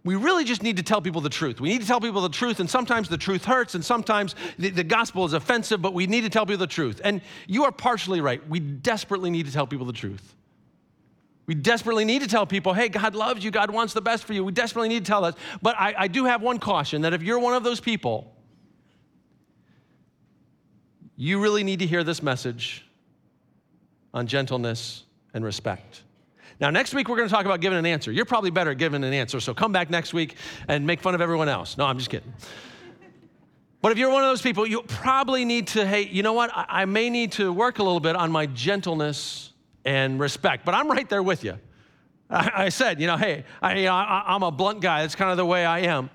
we 0.05 0.15
really 0.15 0.45
just 0.45 0.63
need 0.63 0.77
to 0.77 0.83
tell 0.83 1.03
people 1.03 1.21
the 1.21 1.29
truth. 1.29 1.61
We 1.61 1.69
need 1.69 1.81
to 1.81 1.87
tell 1.87 2.01
people 2.01 2.21
the 2.23 2.29
truth, 2.29 2.61
and 2.61 2.71
sometimes 2.71 3.09
the 3.09 3.19
truth 3.19 3.45
hurts, 3.45 3.75
and 3.75 3.85
sometimes 3.85 4.35
the, 4.59 4.71
the, 4.71 4.85
gospel 4.85 5.25
is 5.25 5.33
offensive, 5.33 5.83
but 5.83 5.93
we 5.93 6.07
need 6.07 6.23
to 6.23 6.31
tell 6.31 6.47
people 6.47 6.59
the 6.59 6.67
truth. 6.67 7.01
And 7.05 7.21
you 7.47 7.65
are 7.65 7.73
partially 7.73 8.21
right. 8.21 8.47
We 8.49 8.61
desperately 8.61 9.31
need 9.31 9.47
to 9.47 9.53
tell 9.53 9.67
people 9.67 9.87
the 9.87 9.93
truth. 9.93 10.35
We 11.47 11.55
desperately 11.55 12.05
need 12.05 12.23
to 12.23 12.29
tell 12.29 12.47
people, 12.47 12.75
hey, 12.75 12.89
God 12.89 13.15
loves 13.15 13.43
you, 13.43 13.51
God 13.51 13.71
wants 13.71 13.95
the 13.95 14.03
best 14.03 14.25
for 14.25 14.35
you. 14.35 14.45
We 14.45 14.53
desperately 14.53 14.89
need 14.89 15.05
to 15.05 15.11
tell 15.11 15.25
us. 15.25 15.35
But 15.63 15.77
I, 15.79 15.95
I 15.97 16.09
do 16.09 16.27
have 16.27 16.43
one 16.43 16.59
caution 16.59 17.03
that 17.03 17.15
if 17.15 17.23
you're 17.23 17.39
one 17.39 17.55
of 17.55 17.65
those 17.65 17.81
people, 17.81 18.37
you 21.17 21.41
really 21.41 21.65
need 21.65 21.81
to 21.81 21.87
hear 21.87 22.05
this 22.05 22.23
message 22.23 22.87
on 24.15 24.27
gentleness 24.27 25.05
and 25.35 25.45
respect. 25.45 26.03
Now, 26.61 26.71
next 26.71 26.93
week, 26.93 27.09
we're 27.09 27.17
going 27.17 27.29
to 27.29 27.35
talk 27.35 27.45
about 27.45 27.61
giving 27.61 27.79
an 27.79 27.87
answer. 27.87 28.11
You're 28.11 28.25
probably 28.25 28.51
better 28.51 28.73
at 28.73 28.79
giving 28.79 29.05
an 29.05 29.13
answer, 29.13 29.39
so 29.39 29.55
come 29.55 29.71
back 29.71 29.91
next 29.91 30.13
week 30.13 30.35
and 30.67 30.87
make 30.87 31.01
fun 31.01 31.15
of 31.15 31.21
everyone 31.21 31.49
else. 31.49 31.77
No, 31.77 31.87
I'm 31.87 31.99
just 31.99 32.11
kidding. 32.11 32.33
But 33.81 33.93
if 33.93 33.99
you're 33.99 34.11
one 34.11 34.25
of 34.25 34.29
those 34.29 34.43
people, 34.43 34.67
you 34.67 34.83
probably 34.83 35.45
need 35.45 35.69
to, 35.69 35.87
hey, 35.87 36.03
you 36.03 36.25
know 36.25 36.33
what? 36.33 36.51
I, 36.53 36.67
I 36.69 36.85
may 36.85 37.11
need 37.11 37.33
to 37.33 37.53
work 37.53 37.79
a 37.79 37.85
little 37.85 38.01
bit 38.01 38.17
on 38.17 38.33
my 38.33 38.47
gentleness 38.47 39.53
and 39.85 40.19
respect. 40.19 40.65
But 40.65 40.75
I'm 40.75 40.91
right 40.91 41.09
there 41.09 41.23
with 41.23 41.45
you. 41.45 41.59
I, 42.29 42.65
I 42.65 42.69
said, 42.71 43.01
you 43.01 43.07
know, 43.07 43.17
hey, 43.17 43.45
I, 43.63 44.25
I'm 44.27 44.43
a 44.43 44.51
blunt 44.51 44.81
guy. 44.81 45.03
That's 45.03 45.15
kind 45.15 45.31
of 45.31 45.37
the 45.37 45.47
way 45.47 45.65
I 45.65 45.81
am. 45.81 46.11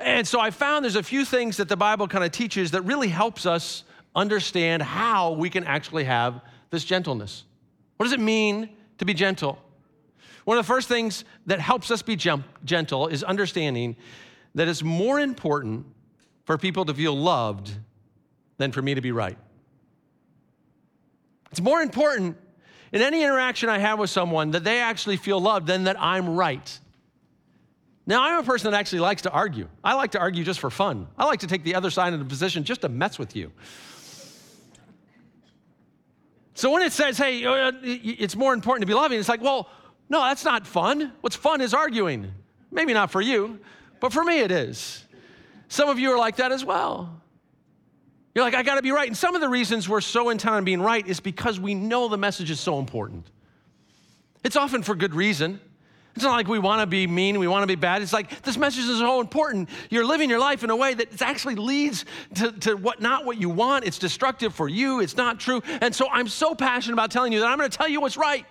And 0.00 0.26
so 0.26 0.40
I 0.40 0.50
found 0.50 0.84
there's 0.84 0.96
a 0.96 1.04
few 1.04 1.24
things 1.24 1.56
that 1.58 1.68
the 1.68 1.76
Bible 1.76 2.08
kind 2.08 2.24
of 2.24 2.32
teaches 2.32 2.72
that 2.72 2.82
really 2.82 3.08
helps 3.08 3.46
us 3.46 3.84
understand 4.16 4.82
how 4.82 5.32
we 5.32 5.48
can 5.50 5.62
actually 5.62 6.04
have 6.04 6.40
this 6.70 6.84
gentleness. 6.84 7.44
What 7.96 8.06
does 8.06 8.12
it 8.12 8.20
mean 8.20 8.70
to 8.98 9.04
be 9.04 9.14
gentle? 9.14 9.58
One 10.44 10.58
of 10.58 10.66
the 10.66 10.72
first 10.72 10.88
things 10.88 11.24
that 11.46 11.60
helps 11.60 11.90
us 11.90 12.02
be 12.02 12.16
gentle 12.16 13.08
is 13.08 13.22
understanding 13.22 13.96
that 14.54 14.68
it's 14.68 14.82
more 14.82 15.18
important 15.18 15.86
for 16.44 16.58
people 16.58 16.84
to 16.84 16.94
feel 16.94 17.16
loved 17.16 17.72
than 18.58 18.70
for 18.70 18.82
me 18.82 18.94
to 18.94 19.00
be 19.00 19.10
right. 19.10 19.38
It's 21.50 21.60
more 21.60 21.80
important 21.80 22.36
in 22.92 23.00
any 23.00 23.22
interaction 23.22 23.68
I 23.68 23.78
have 23.78 23.98
with 23.98 24.10
someone 24.10 24.52
that 24.52 24.64
they 24.64 24.80
actually 24.80 25.16
feel 25.16 25.40
loved 25.40 25.66
than 25.66 25.84
that 25.84 26.00
I'm 26.00 26.36
right. 26.36 26.78
Now, 28.06 28.22
I'm 28.22 28.40
a 28.40 28.42
person 28.42 28.70
that 28.70 28.78
actually 28.78 29.00
likes 29.00 29.22
to 29.22 29.30
argue. 29.30 29.68
I 29.82 29.94
like 29.94 30.10
to 30.10 30.18
argue 30.18 30.44
just 30.44 30.60
for 30.60 30.70
fun. 30.70 31.08
I 31.16 31.24
like 31.24 31.40
to 31.40 31.46
take 31.46 31.64
the 31.64 31.74
other 31.74 31.90
side 31.90 32.12
of 32.12 32.18
the 32.18 32.24
position 32.26 32.64
just 32.64 32.82
to 32.82 32.88
mess 32.88 33.18
with 33.18 33.34
you. 33.34 33.50
So 36.52 36.70
when 36.70 36.82
it 36.82 36.92
says, 36.92 37.16
hey, 37.18 37.44
uh, 37.44 37.72
it's 37.82 38.36
more 38.36 38.52
important 38.52 38.82
to 38.82 38.86
be 38.86 38.94
loving, 38.94 39.18
it's 39.18 39.28
like, 39.28 39.40
well, 39.40 39.68
no, 40.08 40.20
that's 40.20 40.44
not 40.44 40.66
fun. 40.66 41.12
What's 41.20 41.36
fun 41.36 41.60
is 41.60 41.74
arguing. 41.74 42.32
Maybe 42.70 42.92
not 42.92 43.10
for 43.10 43.20
you, 43.20 43.60
but 44.00 44.12
for 44.12 44.24
me 44.24 44.40
it 44.40 44.50
is. 44.50 45.04
Some 45.68 45.88
of 45.88 45.98
you 45.98 46.12
are 46.12 46.18
like 46.18 46.36
that 46.36 46.52
as 46.52 46.64
well. 46.64 47.20
You're 48.34 48.44
like, 48.44 48.54
I 48.54 48.62
gotta 48.62 48.82
be 48.82 48.90
right. 48.90 49.06
And 49.06 49.16
some 49.16 49.34
of 49.34 49.40
the 49.40 49.48
reasons 49.48 49.88
we're 49.88 50.00
so 50.00 50.30
intent 50.30 50.56
on 50.56 50.64
being 50.64 50.82
right 50.82 51.06
is 51.06 51.20
because 51.20 51.60
we 51.60 51.74
know 51.74 52.08
the 52.08 52.18
message 52.18 52.50
is 52.50 52.58
so 52.58 52.78
important. 52.78 53.30
It's 54.42 54.56
often 54.56 54.82
for 54.82 54.94
good 54.94 55.14
reason. 55.14 55.60
It's 56.16 56.24
not 56.24 56.32
like 56.32 56.48
we 56.48 56.58
wanna 56.58 56.86
be 56.86 57.06
mean, 57.06 57.38
we 57.38 57.48
wanna 57.48 57.66
be 57.66 57.76
bad. 57.76 58.02
It's 58.02 58.12
like 58.12 58.42
this 58.42 58.56
message 58.56 58.84
is 58.84 58.98
so 58.98 59.20
important. 59.20 59.68
You're 59.88 60.04
living 60.04 60.30
your 60.30 60.38
life 60.38 60.64
in 60.64 60.70
a 60.70 60.76
way 60.76 60.94
that 60.94 61.22
actually 61.22 61.54
leads 61.54 62.04
to, 62.34 62.52
to 62.52 62.74
what 62.74 63.00
not 63.00 63.24
what 63.24 63.40
you 63.40 63.50
want. 63.50 63.84
It's 63.84 63.98
destructive 63.98 64.54
for 64.54 64.68
you, 64.68 65.00
it's 65.00 65.16
not 65.16 65.38
true. 65.40 65.62
And 65.80 65.94
so 65.94 66.08
I'm 66.10 66.28
so 66.28 66.54
passionate 66.54 66.94
about 66.94 67.12
telling 67.12 67.32
you 67.32 67.40
that 67.40 67.46
I'm 67.46 67.56
gonna 67.56 67.68
tell 67.68 67.88
you 67.88 68.00
what's 68.00 68.16
right. 68.16 68.46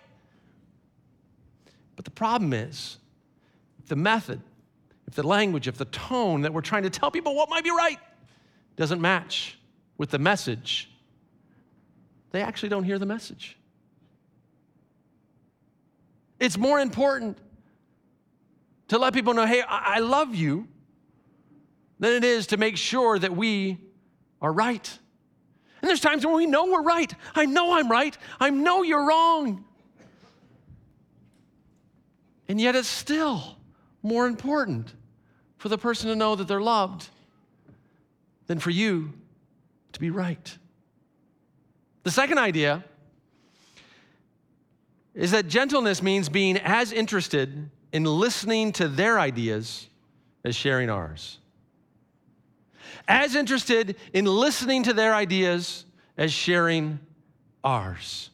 But 1.96 2.06
the 2.06 2.12
problem 2.12 2.54
is, 2.54 2.98
the 3.88 3.96
method, 3.96 4.42
if 5.08 5.16
the 5.16 5.26
language, 5.28 5.68
if 5.68 5.78
the 5.78 5.86
tone 5.86 6.42
that 6.42 6.54
we're 6.54 6.62
trying 6.62 6.84
to 6.84 6.90
tell 6.90 7.12
people 7.12 7.36
what 7.36 7.50
might 7.50 7.64
be 7.64 7.72
right 7.72 8.00
doesn't 8.76 9.02
match 9.02 9.58
with 9.98 10.10
the 10.10 10.20
message, 10.20 10.90
they 12.32 12.42
actually 12.42 12.70
don't 12.70 12.84
hear 12.84 12.98
the 12.98 13.06
message. 13.06 13.58
It's 16.40 16.58
more 16.58 16.80
important 16.80 17.38
to 18.90 18.98
let 18.98 19.14
people 19.14 19.34
know, 19.34 19.46
hey, 19.46 19.62
I, 19.68 20.00
love 20.00 20.36
you, 20.36 20.68
than 22.00 22.14
it 22.14 22.24
is 22.24 22.48
to 22.48 22.58
make 22.58 22.76
sure 22.76 23.18
that 23.18 23.36
we 23.36 23.78
are 24.42 24.52
right. 24.52 25.00
And 25.82 25.90
there's 25.90 26.02
times 26.02 26.26
when 26.26 26.36
we 26.36 26.46
know 26.46 26.66
we're 26.66 26.84
right. 26.84 27.14
I 27.34 27.46
know 27.46 27.74
I'm 27.74 27.90
right. 27.90 28.18
I 28.40 28.50
know 28.50 28.84
you're 28.84 29.06
wrong. 29.06 29.64
And 32.48 32.60
yet 32.60 32.76
it's 32.76 32.88
still 32.88 33.58
more 34.02 34.28
important 34.28 34.94
for 35.58 35.70
the 35.70 35.78
person 35.78 36.10
to 36.10 36.16
know 36.16 36.36
that 36.36 36.48
they're 36.48 36.62
loved 36.62 37.08
than 38.48 38.60
for 38.60 38.70
you 38.70 39.14
to 39.94 40.00
be 40.00 40.10
right. 40.10 40.58
The 42.04 42.12
second 42.12 42.38
idea 42.38 42.84
is 45.16 45.32
that 45.32 45.48
gentleness 45.48 46.02
means 46.02 46.28
being 46.28 46.58
as 46.58 46.92
interested 46.92 47.70
in 47.94 48.04
listening 48.04 48.72
to 48.74 48.88
their 48.88 49.20
ideas 49.20 49.88
as 50.44 50.56
sharing 50.56 50.90
ours. 50.90 51.40
As 53.08 53.36
interested 53.36 53.96
in 54.12 54.26
listening 54.26 54.84
to 54.84 54.94
their 54.94 55.14
ideas 55.14 55.86
as 56.18 56.34
sharing 56.34 57.00
ours. 57.64 58.30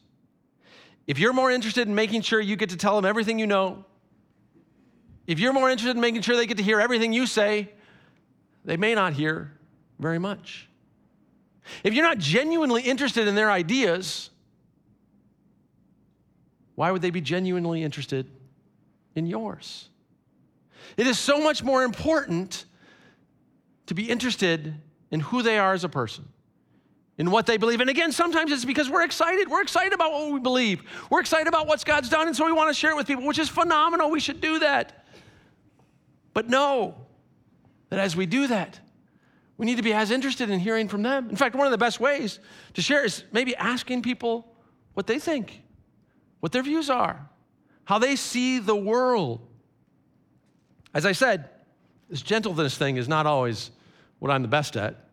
If 1.06 1.18
you're 1.18 1.32
more 1.32 1.50
interested 1.50 1.86
in 1.86 1.94
making 1.94 2.22
sure 2.22 2.40
you 2.40 2.56
get 2.56 2.70
to 2.70 2.76
tell 2.76 2.96
them 2.96 3.04
everything 3.04 3.38
you 3.38 3.46
know, 3.46 3.84
if 5.30 5.38
you're 5.38 5.52
more 5.52 5.70
interested 5.70 5.94
in 5.94 6.00
making 6.00 6.22
sure 6.22 6.34
they 6.34 6.44
get 6.44 6.56
to 6.56 6.62
hear 6.64 6.80
everything 6.80 7.12
you 7.12 7.24
say, 7.24 7.68
they 8.64 8.76
may 8.76 8.96
not 8.96 9.12
hear 9.12 9.52
very 10.00 10.18
much. 10.18 10.68
If 11.84 11.94
you're 11.94 12.04
not 12.04 12.18
genuinely 12.18 12.82
interested 12.82 13.28
in 13.28 13.36
their 13.36 13.48
ideas, 13.48 14.30
why 16.74 16.90
would 16.90 17.00
they 17.00 17.10
be 17.10 17.20
genuinely 17.20 17.84
interested 17.84 18.28
in 19.14 19.24
yours? 19.24 19.88
It 20.96 21.06
is 21.06 21.16
so 21.16 21.40
much 21.40 21.62
more 21.62 21.84
important 21.84 22.64
to 23.86 23.94
be 23.94 24.10
interested 24.10 24.74
in 25.12 25.20
who 25.20 25.42
they 25.42 25.58
are 25.58 25.74
as 25.74 25.84
a 25.84 25.88
person, 25.88 26.28
in 27.18 27.30
what 27.30 27.46
they 27.46 27.56
believe. 27.56 27.80
And 27.80 27.88
again, 27.88 28.10
sometimes 28.10 28.50
it's 28.50 28.64
because 28.64 28.90
we're 28.90 29.04
excited. 29.04 29.48
We're 29.48 29.62
excited 29.62 29.92
about 29.92 30.10
what 30.10 30.32
we 30.32 30.40
believe. 30.40 30.82
We're 31.08 31.20
excited 31.20 31.46
about 31.46 31.68
what 31.68 31.84
God's 31.84 32.08
done, 32.08 32.26
and 32.26 32.36
so 32.36 32.44
we 32.46 32.52
want 32.52 32.68
to 32.68 32.74
share 32.74 32.90
it 32.90 32.96
with 32.96 33.06
people, 33.06 33.24
which 33.24 33.38
is 33.38 33.48
phenomenal. 33.48 34.10
We 34.10 34.18
should 34.18 34.40
do 34.40 34.58
that. 34.58 34.96
But 36.32 36.48
know 36.48 36.94
that 37.88 37.98
as 37.98 38.16
we 38.16 38.26
do 38.26 38.46
that, 38.46 38.80
we 39.56 39.66
need 39.66 39.76
to 39.76 39.82
be 39.82 39.92
as 39.92 40.10
interested 40.10 40.48
in 40.48 40.58
hearing 40.60 40.88
from 40.88 41.02
them. 41.02 41.28
In 41.28 41.36
fact, 41.36 41.54
one 41.54 41.66
of 41.66 41.70
the 41.70 41.78
best 41.78 42.00
ways 42.00 42.38
to 42.74 42.82
share 42.82 43.04
is 43.04 43.24
maybe 43.32 43.54
asking 43.56 44.02
people 44.02 44.54
what 44.94 45.06
they 45.06 45.18
think, 45.18 45.62
what 46.40 46.52
their 46.52 46.62
views 46.62 46.88
are, 46.88 47.28
how 47.84 47.98
they 47.98 48.16
see 48.16 48.58
the 48.58 48.74
world. 48.74 49.46
As 50.94 51.04
I 51.04 51.12
said, 51.12 51.50
this 52.08 52.22
gentleness 52.22 52.78
thing 52.78 52.96
is 52.96 53.08
not 53.08 53.26
always 53.26 53.70
what 54.18 54.30
I'm 54.30 54.42
the 54.42 54.48
best 54.48 54.76
at. 54.76 55.09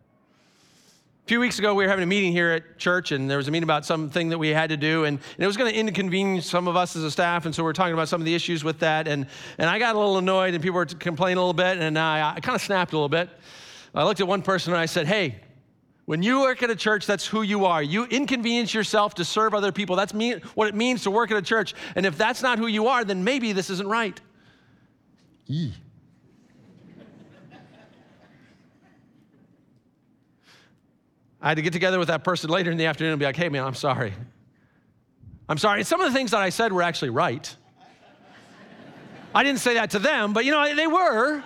A 1.28 1.36
few 1.36 1.40
weeks 1.40 1.58
ago, 1.58 1.74
we 1.74 1.84
were 1.84 1.90
having 1.90 2.04
a 2.04 2.06
meeting 2.06 2.32
here 2.32 2.52
at 2.52 2.78
church, 2.78 3.12
and 3.12 3.28
there 3.28 3.36
was 3.36 3.48
a 3.48 3.50
meeting 3.50 3.64
about 3.64 3.84
something 3.84 4.30
that 4.30 4.38
we 4.38 4.48
had 4.48 4.70
to 4.70 4.78
do, 4.78 5.04
and, 5.04 5.18
and 5.18 5.44
it 5.44 5.46
was 5.46 5.58
going 5.58 5.70
to 5.70 5.78
inconvenience 5.78 6.46
some 6.46 6.66
of 6.66 6.74
us 6.74 6.96
as 6.96 7.04
a 7.04 7.10
staff, 7.10 7.44
and 7.44 7.54
so 7.54 7.62
we 7.62 7.68
are 7.68 7.74
talking 7.74 7.92
about 7.92 8.08
some 8.08 8.18
of 8.18 8.24
the 8.24 8.34
issues 8.34 8.64
with 8.64 8.78
that, 8.78 9.06
and, 9.06 9.26
and 9.58 9.68
I 9.68 9.78
got 9.78 9.94
a 9.94 9.98
little 9.98 10.16
annoyed, 10.16 10.54
and 10.54 10.62
people 10.62 10.76
were 10.76 10.86
complaining 10.86 11.36
a 11.36 11.40
little 11.42 11.52
bit, 11.52 11.76
and 11.76 11.98
I, 11.98 12.36
I 12.36 12.40
kind 12.40 12.56
of 12.56 12.62
snapped 12.62 12.94
a 12.94 12.96
little 12.96 13.10
bit. 13.10 13.28
I 13.94 14.04
looked 14.04 14.20
at 14.20 14.26
one 14.26 14.40
person 14.40 14.72
and 14.72 14.80
I 14.80 14.86
said, 14.86 15.06
Hey, 15.06 15.38
when 16.06 16.22
you 16.22 16.40
work 16.40 16.62
at 16.62 16.70
a 16.70 16.76
church, 16.76 17.04
that's 17.04 17.26
who 17.26 17.42
you 17.42 17.66
are. 17.66 17.82
You 17.82 18.04
inconvenience 18.06 18.72
yourself 18.72 19.16
to 19.16 19.24
serve 19.26 19.52
other 19.52 19.70
people. 19.70 19.96
That's 19.96 20.14
what 20.54 20.68
it 20.68 20.74
means 20.74 21.02
to 21.02 21.10
work 21.10 21.30
at 21.30 21.36
a 21.36 21.42
church. 21.42 21.74
And 21.94 22.06
if 22.06 22.16
that's 22.16 22.40
not 22.40 22.58
who 22.58 22.68
you 22.68 22.86
are, 22.86 23.04
then 23.04 23.22
maybe 23.22 23.52
this 23.52 23.68
isn't 23.68 23.86
right. 23.86 24.18
Eee. 25.46 25.74
I 31.40 31.48
had 31.48 31.56
to 31.56 31.62
get 31.62 31.72
together 31.72 31.98
with 31.98 32.08
that 32.08 32.24
person 32.24 32.50
later 32.50 32.70
in 32.70 32.76
the 32.76 32.86
afternoon 32.86 33.12
and 33.12 33.20
be 33.20 33.26
like, 33.26 33.36
hey, 33.36 33.48
man, 33.48 33.64
I'm 33.64 33.74
sorry. 33.74 34.12
I'm 35.48 35.58
sorry. 35.58 35.80
And 35.80 35.86
some 35.86 36.00
of 36.00 36.10
the 36.10 36.16
things 36.16 36.32
that 36.32 36.42
I 36.42 36.50
said 36.50 36.72
were 36.72 36.82
actually 36.82 37.10
right. 37.10 37.54
I 39.34 39.44
didn't 39.44 39.60
say 39.60 39.74
that 39.74 39.90
to 39.90 39.98
them, 39.98 40.32
but 40.32 40.44
you 40.44 40.50
know, 40.50 40.74
they 40.74 40.86
were. 40.86 41.42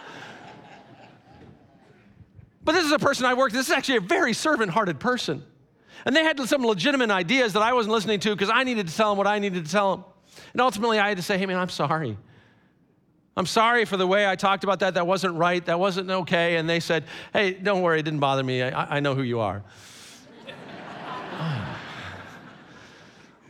But 2.65 2.73
this 2.73 2.85
is 2.85 2.93
a 2.93 2.99
person 2.99 3.27
I 3.27 3.35
worked, 3.35 3.55
this 3.55 3.67
is 3.67 3.73
actually 3.73 3.97
a 3.97 4.01
very 4.01 4.33
servant 4.33 4.71
hearted 4.71 5.01
person. 5.01 5.45
And 6.05 6.17
they 6.17 6.25
had 6.25 6.41
some 6.49 6.65
legitimate 6.65 7.11
ideas 7.11 7.53
that 7.53 7.63
I 7.63 7.73
wasn't 7.73 7.95
listening 7.95 8.21
to 8.21 8.31
because 8.35 8.51
I 8.53 8.65
needed 8.65 8.89
to 8.89 8.97
tell 8.97 9.11
them 9.11 9.19
what 9.19 9.27
I 9.27 9.39
needed 9.39 9.65
to 9.67 9.71
tell 9.71 9.97
them. 9.97 10.05
And 10.53 10.61
ultimately, 10.61 10.99
I 10.99 11.09
had 11.09 11.17
to 11.19 11.23
say, 11.23 11.39
hey, 11.39 11.47
man, 11.47 11.59
I'm 11.59 11.69
sorry. 11.69 12.17
I'm 13.37 13.47
sorry 13.47 13.87
for 13.87 13.97
the 13.97 14.07
way 14.07 14.27
I 14.27 14.37
talked 14.37 14.63
about 14.63 14.81
that. 14.81 14.95
That 14.95 15.07
wasn't 15.07 15.37
right. 15.37 15.65
That 15.65 15.79
wasn't 15.79 16.11
okay. 16.11 16.57
And 16.57 16.69
they 16.69 16.81
said, 16.81 17.05
Hey, 17.33 17.53
don't 17.53 17.81
worry. 17.81 18.01
It 18.01 18.03
didn't 18.03 18.21
bother 18.21 18.43
me. 18.43 18.63
I, 18.63 18.97
I 18.97 19.01
know 19.01 19.15
who 19.15 19.23
you 19.23 19.41
are. 19.41 19.63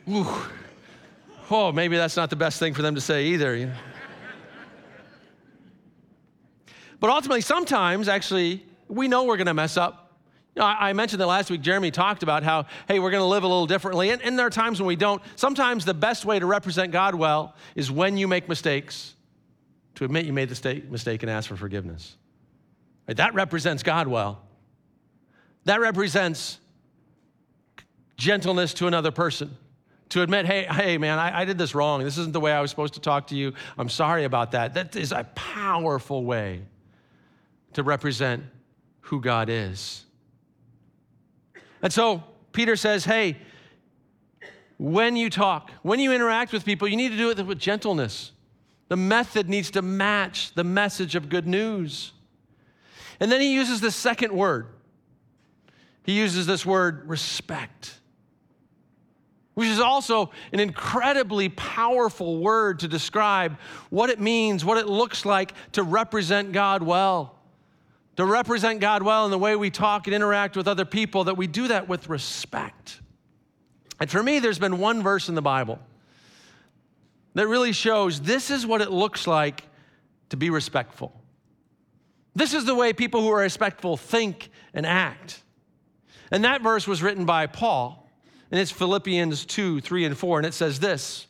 oh, 1.51 1.73
maybe 1.73 1.97
that's 1.97 2.17
not 2.17 2.31
the 2.31 2.37
best 2.37 2.59
thing 2.59 2.75
for 2.75 2.83
them 2.83 2.95
to 2.95 3.01
say 3.01 3.27
either. 3.27 3.57
You 3.57 3.67
know? 3.67 3.75
But 7.01 7.11
ultimately, 7.11 7.41
sometimes, 7.41 8.07
actually, 8.07 8.65
we 8.87 9.09
know 9.09 9.25
we're 9.25 9.37
going 9.37 9.49
to 9.49 9.55
mess 9.55 9.77
up. 9.77 10.21
You 10.55 10.61
know, 10.61 10.67
I, 10.67 10.91
I 10.91 10.93
mentioned 10.93 11.21
that 11.21 11.27
last 11.27 11.51
week. 11.51 11.61
Jeremy 11.61 11.91
talked 11.91 12.23
about 12.23 12.45
how, 12.45 12.67
hey, 12.87 13.01
we're 13.01 13.11
going 13.11 13.23
to 13.23 13.27
live 13.27 13.43
a 13.43 13.49
little 13.49 13.67
differently. 13.67 14.11
And, 14.11 14.23
and 14.23 14.39
there 14.39 14.47
are 14.47 14.51
times 14.51 14.79
when 14.79 14.87
we 14.87 14.95
don't. 14.95 15.21
Sometimes 15.35 15.85
the 15.85 15.95
best 15.95 16.25
way 16.25 16.39
to 16.39 16.47
represent 16.47 16.93
God 16.93 17.17
well 17.17 17.57
is 17.75 17.91
when 17.91 18.17
you 18.17 18.29
make 18.29 18.49
mistakes, 18.49 19.15
to 19.97 20.05
admit 20.05 20.25
you 20.27 20.33
made 20.33 20.49
the 20.49 20.83
mistake 20.91 21.23
and 21.23 21.31
ask 21.31 21.49
for 21.49 21.57
forgiveness. 21.57 22.17
Right? 23.07 23.17
That 23.17 23.35
represents 23.35 23.83
God 23.83 24.09
well. 24.09 24.43
That 25.65 25.81
represents 25.81 26.59
gentleness 28.17 28.75
to 28.75 28.87
another 28.87 29.11
person. 29.11 29.57
To 30.11 30.23
admit, 30.23 30.45
hey, 30.45 30.65
hey, 30.65 30.99
man, 30.99 31.19
I, 31.19 31.41
I 31.41 31.45
did 31.45 31.57
this 31.57 31.75
wrong. 31.75 32.05
This 32.05 32.19
isn't 32.19 32.33
the 32.33 32.41
way 32.41 32.53
I 32.53 32.61
was 32.61 32.71
supposed 32.71 32.95
to 32.95 33.01
talk 33.01 33.29
to 33.29 33.35
you. 33.35 33.55
I'm 33.79 33.89
sorry 33.89 34.25
about 34.25 34.53
that. 34.53 34.75
That 34.75 34.95
is 34.95 35.11
a 35.11 35.25
powerful 35.35 36.25
way 36.25 36.63
to 37.73 37.83
represent 37.83 38.45
who 39.01 39.21
God 39.21 39.49
is. 39.49 40.05
And 41.81 41.93
so 41.93 42.23
Peter 42.53 42.77
says, 42.77 43.05
hey, 43.05 43.39
when 44.79 45.17
you 45.17 45.31
talk, 45.31 45.71
when 45.83 45.99
you 45.99 46.13
interact 46.13 46.53
with 46.53 46.65
people, 46.65 46.89
you 46.89 46.97
need 46.97 47.11
to 47.11 47.17
do 47.17 47.31
it 47.31 47.47
with 47.47 47.59
gentleness. 47.59 48.33
The 48.93 48.97
method 48.97 49.49
needs 49.49 49.71
to 49.71 49.81
match 49.81 50.53
the 50.53 50.65
message 50.65 51.15
of 51.15 51.31
good 51.31 51.47
news. 51.47 52.13
And 53.21 53.33
then 53.33 53.41
he 53.41 53.55
uses 53.55 53.81
the 53.81 53.91
second 53.91 54.35
word. 54.35 54.67
He 56.05 56.13
uses 56.13 56.47
this 56.47 56.67
word 56.67 57.09
respect, 57.09 57.99
which 59.55 59.69
is 59.69 59.81
also 59.81 60.31
an 60.53 60.61
incredibly 60.61 61.49
powerful 61.49 62.39
word 62.41 62.81
to 62.81 62.89
describe 62.89 63.57
what 63.89 64.11
it 64.11 64.21
means, 64.21 64.63
what 64.63 64.77
it 64.77 64.87
looks 64.87 65.25
like 65.25 65.55
to 65.73 65.83
represent 65.83 66.53
God 66.53 66.83
well 66.83 67.39
to 68.17 68.27
represent 68.27 68.81
God 68.81 69.03
well 69.03 69.25
in 69.25 69.31
the 69.31 69.39
way 69.39 69.57
we 69.57 69.71
talk 69.71 70.07
and 70.07 70.15
interact 70.15 70.55
with 70.55 70.69
other 70.69 70.85
people, 70.85 71.25
that 71.25 71.39
we 71.39 71.47
do 71.47 71.69
that 71.69 71.89
with 71.89 72.11
respect. 72.11 73.01
And 73.99 74.11
for 74.11 74.23
me, 74.23 74.39
there's 74.39 74.59
been 74.59 74.77
one 74.77 75.03
verse 75.03 75.31
in 75.31 75.35
the 75.35 75.41
Bible 75.41 75.79
that 77.35 77.49
really 77.49 77.73
shows 77.73 78.21
this 78.21 78.51
is 78.51 78.67
what 78.67 78.81
it 78.81 78.91
looks 78.91 79.27
like 79.27 79.65
to 80.29 80.37
be 80.37 80.51
respectful. 80.51 81.13
This 82.35 82.55
is 82.55 82.65
the 82.65 82.75
way 82.75 82.93
people 82.93 83.21
who 83.21 83.31
are 83.31 83.41
respectful 83.41 83.97
think 83.97 84.51
and 84.73 84.87
act. 84.87 85.43
And 86.31 86.45
that 86.45 86.63
verse 86.63 86.87
was 86.87 87.03
written 87.03 87.27
by 87.27 87.47
Paul, 87.47 88.09
and 88.51 88.59
it's 88.59 88.71
Philippians 88.71 89.45
2 89.45 89.81
3 89.81 90.05
and 90.07 90.17
4, 90.17 90.39
and 90.39 90.47
it 90.47 90.55
says 90.55 90.81
this 90.81 91.27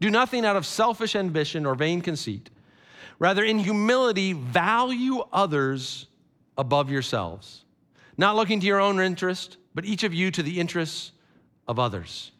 Do 0.00 0.10
nothing 0.10 0.44
out 0.44 0.56
of 0.56 0.66
selfish 0.66 1.16
ambition 1.16 1.66
or 1.66 1.74
vain 1.74 2.00
conceit 2.00 2.50
Rather, 3.18 3.44
in 3.44 3.58
humility, 3.58 4.32
value 4.32 5.22
others 5.32 6.06
above 6.58 6.90
yourselves, 6.90 7.64
not 8.16 8.36
looking 8.36 8.60
to 8.60 8.66
your 8.66 8.80
own 8.80 9.00
interest, 9.00 9.56
but 9.74 9.84
each 9.84 10.04
of 10.04 10.12
you 10.12 10.30
to 10.30 10.42
the 10.42 10.60
interests 10.60 11.12
of 11.66 11.78
others. 11.78 12.32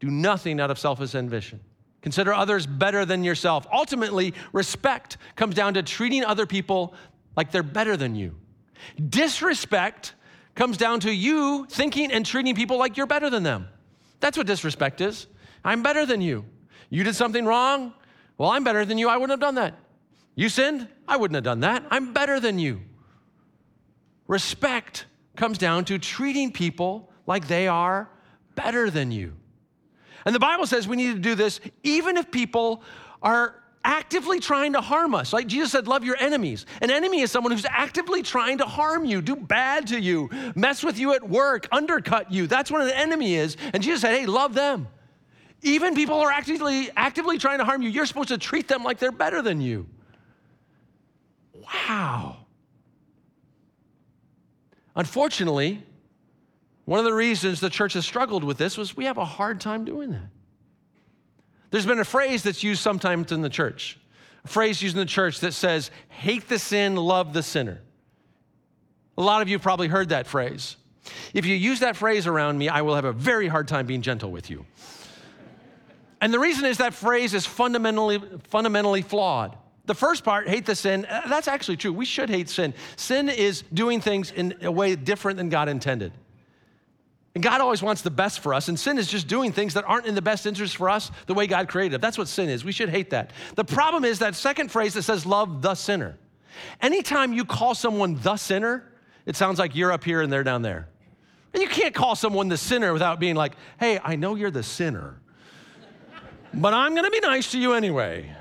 Do 0.00 0.10
nothing 0.10 0.60
out 0.60 0.70
of 0.70 0.78
selfish 0.78 1.14
ambition. 1.14 1.60
Consider 2.02 2.32
others 2.32 2.66
better 2.66 3.04
than 3.04 3.24
yourself. 3.24 3.66
Ultimately, 3.72 4.34
respect 4.52 5.16
comes 5.36 5.54
down 5.54 5.74
to 5.74 5.82
treating 5.82 6.24
other 6.24 6.46
people 6.46 6.94
like 7.36 7.50
they're 7.50 7.62
better 7.62 7.96
than 7.96 8.14
you. 8.14 8.36
Disrespect 9.08 10.14
comes 10.54 10.76
down 10.76 11.00
to 11.00 11.12
you 11.12 11.66
thinking 11.66 12.12
and 12.12 12.24
treating 12.24 12.54
people 12.54 12.78
like 12.78 12.96
you're 12.96 13.06
better 13.06 13.30
than 13.30 13.42
them. 13.42 13.68
That's 14.20 14.36
what 14.36 14.46
disrespect 14.46 15.00
is. 15.00 15.26
I'm 15.64 15.82
better 15.82 16.06
than 16.06 16.20
you. 16.20 16.44
You 16.90 17.04
did 17.04 17.14
something 17.14 17.44
wrong. 17.44 17.92
Well, 18.38 18.50
I'm 18.50 18.64
better 18.64 18.84
than 18.84 18.98
you. 18.98 19.08
I 19.08 19.16
wouldn't 19.16 19.32
have 19.32 19.40
done 19.40 19.56
that. 19.56 19.74
You 20.34 20.48
sinned? 20.48 20.88
I 21.06 21.16
wouldn't 21.16 21.34
have 21.34 21.44
done 21.44 21.60
that. 21.60 21.84
I'm 21.90 22.12
better 22.12 22.38
than 22.38 22.58
you. 22.58 22.80
Respect 24.28 25.06
comes 25.36 25.58
down 25.58 25.84
to 25.86 25.98
treating 25.98 26.52
people 26.52 27.10
like 27.26 27.48
they 27.48 27.66
are 27.66 28.08
better 28.54 28.90
than 28.90 29.10
you. 29.10 29.34
And 30.28 30.34
the 30.34 30.40
Bible 30.40 30.66
says 30.66 30.86
we 30.86 30.98
need 30.98 31.14
to 31.14 31.18
do 31.18 31.34
this 31.34 31.58
even 31.82 32.18
if 32.18 32.30
people 32.30 32.82
are 33.22 33.62
actively 33.82 34.40
trying 34.40 34.74
to 34.74 34.80
harm 34.82 35.14
us. 35.14 35.32
Like 35.32 35.46
Jesus 35.46 35.72
said, 35.72 35.88
love 35.88 36.04
your 36.04 36.18
enemies. 36.18 36.66
An 36.82 36.90
enemy 36.90 37.22
is 37.22 37.30
someone 37.30 37.50
who's 37.50 37.64
actively 37.64 38.22
trying 38.22 38.58
to 38.58 38.66
harm 38.66 39.06
you, 39.06 39.22
do 39.22 39.34
bad 39.34 39.86
to 39.86 39.98
you, 39.98 40.28
mess 40.54 40.84
with 40.84 40.98
you 40.98 41.14
at 41.14 41.26
work, 41.26 41.66
undercut 41.72 42.30
you. 42.30 42.46
That's 42.46 42.70
what 42.70 42.82
an 42.82 42.90
enemy 42.90 43.36
is. 43.36 43.56
And 43.72 43.82
Jesus 43.82 44.02
said, 44.02 44.18
hey, 44.18 44.26
love 44.26 44.52
them. 44.52 44.88
Even 45.62 45.94
people 45.94 46.20
are 46.20 46.30
actively, 46.30 46.90
actively 46.94 47.38
trying 47.38 47.60
to 47.60 47.64
harm 47.64 47.80
you, 47.80 47.88
you're 47.88 48.04
supposed 48.04 48.28
to 48.28 48.36
treat 48.36 48.68
them 48.68 48.84
like 48.84 48.98
they're 48.98 49.10
better 49.10 49.40
than 49.40 49.62
you. 49.62 49.86
Wow. 51.54 52.36
Unfortunately, 54.94 55.82
one 56.88 56.98
of 56.98 57.04
the 57.04 57.12
reasons 57.12 57.60
the 57.60 57.68
church 57.68 57.92
has 57.92 58.06
struggled 58.06 58.42
with 58.42 58.56
this 58.56 58.78
was 58.78 58.96
we 58.96 59.04
have 59.04 59.18
a 59.18 59.24
hard 59.26 59.60
time 59.60 59.84
doing 59.84 60.10
that. 60.12 60.30
There's 61.70 61.84
been 61.84 61.98
a 61.98 62.04
phrase 62.04 62.42
that's 62.42 62.62
used 62.62 62.80
sometimes 62.80 63.30
in 63.30 63.42
the 63.42 63.50
church, 63.50 63.98
a 64.42 64.48
phrase 64.48 64.80
used 64.80 64.96
in 64.96 65.00
the 65.00 65.04
church 65.04 65.40
that 65.40 65.52
says, 65.52 65.90
hate 66.08 66.48
the 66.48 66.58
sin, 66.58 66.96
love 66.96 67.34
the 67.34 67.42
sinner. 67.42 67.82
A 69.18 69.22
lot 69.22 69.42
of 69.42 69.50
you 69.50 69.58
probably 69.58 69.88
heard 69.88 70.08
that 70.08 70.26
phrase. 70.26 70.78
If 71.34 71.44
you 71.44 71.54
use 71.54 71.80
that 71.80 71.94
phrase 71.94 72.26
around 72.26 72.56
me, 72.56 72.70
I 72.70 72.80
will 72.80 72.94
have 72.94 73.04
a 73.04 73.12
very 73.12 73.48
hard 73.48 73.68
time 73.68 73.84
being 73.84 74.00
gentle 74.00 74.30
with 74.30 74.48
you. 74.48 74.64
And 76.22 76.32
the 76.32 76.38
reason 76.38 76.64
is 76.64 76.78
that 76.78 76.94
phrase 76.94 77.34
is 77.34 77.44
fundamentally, 77.44 78.18
fundamentally 78.44 79.02
flawed. 79.02 79.58
The 79.84 79.94
first 79.94 80.24
part, 80.24 80.48
hate 80.48 80.64
the 80.64 80.74
sin, 80.74 81.04
uh, 81.04 81.28
that's 81.28 81.48
actually 81.48 81.76
true. 81.76 81.92
We 81.92 82.06
should 82.06 82.30
hate 82.30 82.48
sin. 82.48 82.72
Sin 82.96 83.28
is 83.28 83.62
doing 83.74 84.00
things 84.00 84.30
in 84.30 84.54
a 84.62 84.72
way 84.72 84.96
different 84.96 85.36
than 85.36 85.50
God 85.50 85.68
intended. 85.68 86.14
And 87.34 87.44
God 87.44 87.60
always 87.60 87.82
wants 87.82 88.02
the 88.02 88.10
best 88.10 88.40
for 88.40 88.54
us, 88.54 88.68
and 88.68 88.78
sin 88.78 88.98
is 88.98 89.06
just 89.06 89.28
doing 89.28 89.52
things 89.52 89.74
that 89.74 89.84
aren't 89.84 90.06
in 90.06 90.14
the 90.14 90.22
best 90.22 90.46
interest 90.46 90.76
for 90.76 90.90
us 90.90 91.10
the 91.26 91.34
way 91.34 91.46
God 91.46 91.68
created. 91.68 91.96
it. 91.96 92.00
That's 92.00 92.18
what 92.18 92.26
sin 92.26 92.48
is. 92.48 92.64
We 92.64 92.72
should 92.72 92.88
hate 92.88 93.10
that. 93.10 93.32
The 93.54 93.64
problem 93.64 94.04
is 94.04 94.18
that 94.20 94.34
second 94.34 94.70
phrase 94.70 94.94
that 94.94 95.02
says, 95.02 95.24
love 95.24 95.62
the 95.62 95.74
sinner. 95.74 96.18
Anytime 96.80 97.32
you 97.32 97.44
call 97.44 97.74
someone 97.74 98.18
the 98.20 98.36
sinner, 98.36 98.92
it 99.26 99.36
sounds 99.36 99.58
like 99.58 99.76
you're 99.76 99.92
up 99.92 100.02
here 100.02 100.22
and 100.22 100.32
they're 100.32 100.42
down 100.42 100.62
there. 100.62 100.88
And 101.52 101.62
you 101.62 101.68
can't 101.68 101.94
call 101.94 102.16
someone 102.16 102.48
the 102.48 102.56
sinner 102.56 102.92
without 102.92 103.20
being 103.20 103.36
like, 103.36 103.52
hey, 103.78 104.00
I 104.02 104.16
know 104.16 104.34
you're 104.34 104.50
the 104.50 104.62
sinner 104.62 105.20
but 106.54 106.74
I'm 106.74 106.94
to 106.96 107.10
be 107.10 107.20
nice 107.20 107.50
to 107.52 107.58
you 107.58 107.72
anyway. 107.74 108.34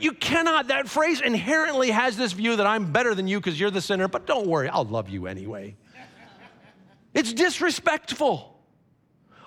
You 0.00 0.12
cannot, 0.12 0.68
that 0.68 0.86
phrase 0.86 1.20
inherently 1.20 1.90
has 1.90 2.16
this 2.16 2.32
view 2.32 2.56
that 2.56 2.66
I'm 2.66 2.92
better 2.92 3.14
than 3.14 3.26
you 3.26 3.38
because 3.40 3.58
you're 3.58 3.70
the 3.70 3.80
sinner, 3.80 4.06
but 4.06 4.26
don't 4.26 4.46
worry, 4.46 4.68
I'll 4.68 4.84
love 4.84 5.08
you 5.08 5.26
anyway. 5.26 5.76
It's 7.14 7.32
disrespectful. 7.32 8.54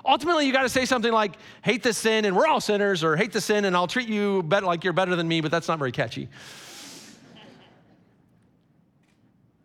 Ultimately, 0.06 0.48
you 0.48 0.54
got 0.54 0.64
to 0.64 0.70
say 0.70 0.86
something 0.86 1.12
like, 1.12 1.34
hate 1.64 1.84
the 1.84 1.94
sin 1.94 2.26
and 2.26 2.36
we're 2.36 2.48
all 2.48 2.62
sinners, 2.62 3.04
or 3.04 3.16
hate 3.16 3.32
the 3.32 3.42
sin 3.42 3.66
and 3.66 3.76
I'll 3.76 3.88
treat 3.88 4.10
you 4.10 4.44
better, 4.44 4.66
like 4.66 4.84
you're 4.84 4.94
better 4.94 5.16
than 5.16 5.28
me, 5.28 5.42
but 5.42 5.52
that's 5.52 5.68
not 5.68 5.80
very 5.80 5.92
catchy. 5.92 6.30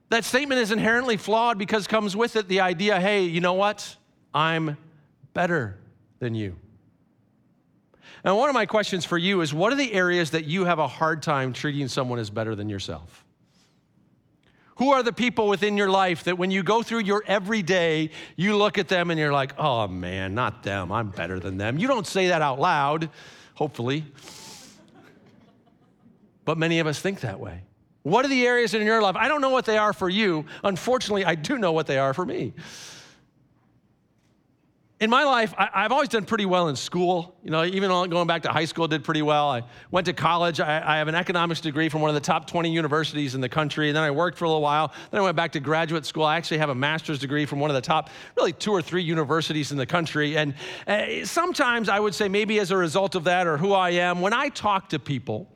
that 0.09 0.25
statement 0.25 0.61
is 0.61 0.71
inherently 0.71 1.17
flawed 1.17 1.59
because 1.59 1.87
comes 1.87 2.15
with 2.15 2.37
it 2.37 2.49
the 2.49 2.61
idea 2.61 3.01
hey, 3.01 3.25
you 3.25 3.41
know 3.41 3.55
what? 3.55 3.97
I'm 4.33 4.77
better 5.35 5.79
than 6.19 6.35
you. 6.35 6.57
And 8.25 8.37
one 8.37 8.49
of 8.49 8.55
my 8.55 8.67
questions 8.67 9.05
for 9.05 9.19
you 9.19 9.41
is 9.41 9.55
what 9.55 9.73
are 9.73 9.77
the 9.77 9.93
areas 9.93 10.31
that 10.31 10.45
you 10.45 10.65
have 10.65 10.79
a 10.79 10.89
hard 10.89 11.23
time 11.23 11.53
treating 11.53 11.89
someone 11.89 12.19
as 12.19 12.31
better 12.31 12.55
than 12.55 12.69
yourself? 12.69 13.26
Who 14.77 14.93
are 14.93 15.03
the 15.03 15.13
people 15.13 15.49
within 15.49 15.77
your 15.77 15.91
life 15.91 16.25
that 16.25 16.39
when 16.39 16.51
you 16.51 16.63
go 16.63 16.83
through 16.83 17.01
your 17.01 17.23
everyday, 17.27 18.11
you 18.37 18.57
look 18.57 18.79
at 18.79 18.89
them 18.89 19.11
and 19.11 19.19
you're 19.19 19.33
like, 19.33 19.59
oh 19.59 19.89
man, 19.89 20.35
not 20.35 20.63
them, 20.63 20.93
I'm 20.93 21.11
better 21.11 21.41
than 21.41 21.57
them. 21.57 21.79
You 21.79 21.89
don't 21.89 22.07
say 22.07 22.29
that 22.29 22.43
out 22.43 22.61
loud, 22.61 23.11
hopefully. 23.55 24.05
But 26.45 26.59
many 26.59 26.79
of 26.79 26.87
us 26.87 27.01
think 27.01 27.21
that 27.21 27.41
way. 27.41 27.63
What 28.03 28.25
are 28.25 28.29
the 28.29 28.47
areas 28.47 28.73
in 28.75 28.87
your 28.87 29.03
life? 29.03 29.17
I 29.17 29.29
don't 29.29 29.41
know 29.41 29.51
what 29.51 29.65
they 29.65 29.79
are 29.79 29.93
for 29.93 30.09
you. 30.09 30.45
Unfortunately, 30.63 31.25
I 31.25 31.35
do 31.35 31.59
know 31.59 31.73
what 31.73 31.87
they 31.87 31.99
are 31.99 32.15
for 32.15 32.25
me 32.25 32.53
in 34.99 35.11
my 35.11 35.25
life, 35.25 35.53
I, 35.59 35.83
have 35.83 35.93
always 35.93 36.09
done 36.09 36.25
pretty 36.25 36.47
well 36.47 36.69
in 36.69 36.77
school. 36.77 37.37
You 37.45 37.51
know, 37.51 37.65
even 37.67 37.91
going 37.91 38.27
back 38.27 38.43
to 38.45 38.49
high 38.49 38.65
school, 38.65 38.89
did 38.89 39.05
pretty 39.05 39.21
well. 39.21 39.51
I 39.51 39.63
went 39.91 40.07
to 40.07 40.15
college. 40.15 40.59
I, 40.59 40.95
I, 40.95 40.97
have 40.97 41.09
an 41.09 41.15
economics 41.15 41.61
degree 41.61 41.91
from 41.91 42.01
one 42.01 42.09
of 42.09 42.15
the 42.15 42.21
top 42.21 42.47
20 42.47 42.71
universities 42.73 43.35
in 43.35 43.43
the 43.43 43.49
country. 43.49 43.91
And 43.91 43.97
then 43.97 44.05
I 44.05 44.11
worked 44.11 44.39
for 44.39 44.47
a 44.47 44.49
little 44.49 44.63
while. 44.63 44.95
Then 45.11 45.21
I 45.21 45.23
went 45.23 45.37
back 45.37 45.53
to 45.53 45.61
graduate 45.61 46.07
school. 46.07 46.25
I 46.25 46.37
actually 46.37 46.59
have 46.59 46.71
a 46.71 46.75
master's 46.75 47.19
degree 47.19 47.45
from 47.45 47.61
one 47.61 47.69
of 47.69 47.75
the 47.75 47.83
top, 47.83 48.09
really 48.39 48.55
two 48.55 48.71
or 48.71 48.81
three 48.81 49.03
universities 49.03 49.71
in 49.71 49.77
the 49.77 49.85
country. 49.85 50.39
And 50.39 50.55
uh, 50.87 51.27
sometimes 51.27 51.91
I 51.91 52.01
would 52.01 52.15
say, 52.15 52.29
maybe 52.29 52.59
as 52.59 52.71
a 52.71 52.77
result 52.77 53.17
of 53.17 53.25
that 53.25 53.47
or 53.47 53.59
who 53.59 53.75
I 53.75 53.91
am, 53.91 54.23
when 54.23 54.33
I 54.33 54.49
talk 54.49 54.89
to 54.91 54.99
people, 54.99 55.47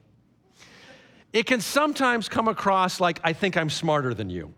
it 1.33 1.47
can 1.47 1.63
sometimes 1.63 2.29
come 2.29 2.47
across 2.47 3.01
like 3.01 3.21
I 3.25 3.33
think 3.33 3.57
I'm 3.57 3.71
smarter 3.71 4.13
than 4.13 4.29
you. 4.29 4.53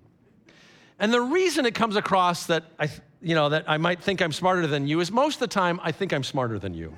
And 0.98 1.12
the 1.12 1.20
reason 1.20 1.66
it 1.66 1.74
comes 1.74 1.94
across 1.94 2.46
that 2.46 2.64
I 2.80 2.88
you 3.22 3.34
know, 3.34 3.48
that 3.48 3.64
I 3.68 3.78
might 3.78 4.02
think 4.02 4.20
I'm 4.20 4.32
smarter 4.32 4.66
than 4.66 4.86
you 4.86 5.00
is 5.00 5.10
most 5.10 5.36
of 5.36 5.40
the 5.40 5.46
time 5.46 5.80
I 5.82 5.92
think 5.92 6.12
I'm 6.12 6.24
smarter 6.24 6.58
than 6.58 6.74
you. 6.74 6.94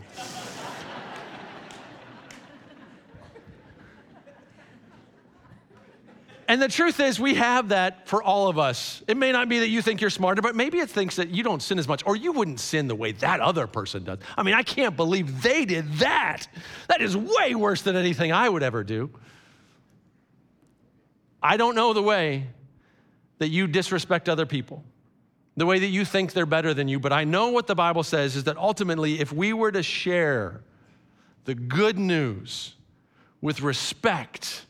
And 6.46 6.60
the 6.60 6.68
truth 6.68 7.00
is, 7.00 7.18
we 7.18 7.34
have 7.34 7.70
that 7.70 8.06
for 8.06 8.22
all 8.22 8.48
of 8.48 8.58
us. 8.58 9.02
It 9.08 9.16
may 9.16 9.32
not 9.32 9.48
be 9.48 9.60
that 9.60 9.68
you 9.68 9.80
think 9.80 10.02
you're 10.02 10.10
smarter, 10.10 10.42
but 10.42 10.54
maybe 10.54 10.78
it 10.78 10.90
thinks 10.90 11.16
that 11.16 11.30
you 11.30 11.42
don't 11.42 11.62
sin 11.62 11.78
as 11.78 11.88
much, 11.88 12.02
or 12.04 12.16
you 12.16 12.32
wouldn't 12.32 12.60
sin 12.60 12.87
the 12.87 12.94
way 12.94 13.12
that 13.12 13.40
other 13.40 13.66
person 13.66 14.04
does. 14.04 14.18
I 14.37 14.42
mean, 14.42 14.54
I 14.54 14.62
can't 14.62 14.94
believe 14.94 15.42
they 15.42 15.64
did 15.64 15.90
that. 15.94 16.46
That 16.88 17.00
is 17.00 17.16
way 17.16 17.54
worse 17.54 17.80
than 17.80 17.96
anything 17.96 18.30
I 18.30 18.48
would 18.48 18.62
ever 18.62 18.84
do. 18.84 19.10
I 21.42 21.56
don't 21.56 21.74
know 21.74 21.94
the 21.94 22.02
way 22.02 22.46
that 23.38 23.48
you 23.48 23.66
disrespect 23.66 24.28
other 24.28 24.46
people, 24.46 24.84
the 25.56 25.66
way 25.66 25.78
that 25.78 25.86
you 25.86 26.04
think 26.04 26.32
they're 26.32 26.46
better 26.46 26.74
than 26.74 26.88
you, 26.88 26.98
but 26.98 27.12
I 27.12 27.24
know 27.24 27.50
what 27.50 27.66
the 27.66 27.74
Bible 27.74 28.02
says 28.02 28.34
is 28.34 28.44
that 28.44 28.56
ultimately, 28.56 29.20
if 29.20 29.32
we 29.32 29.52
were 29.52 29.70
to 29.70 29.82
share 29.82 30.62
the 31.44 31.54
good 31.54 31.98
news 31.98 32.74
with 33.40 33.60
respect, 33.60 34.64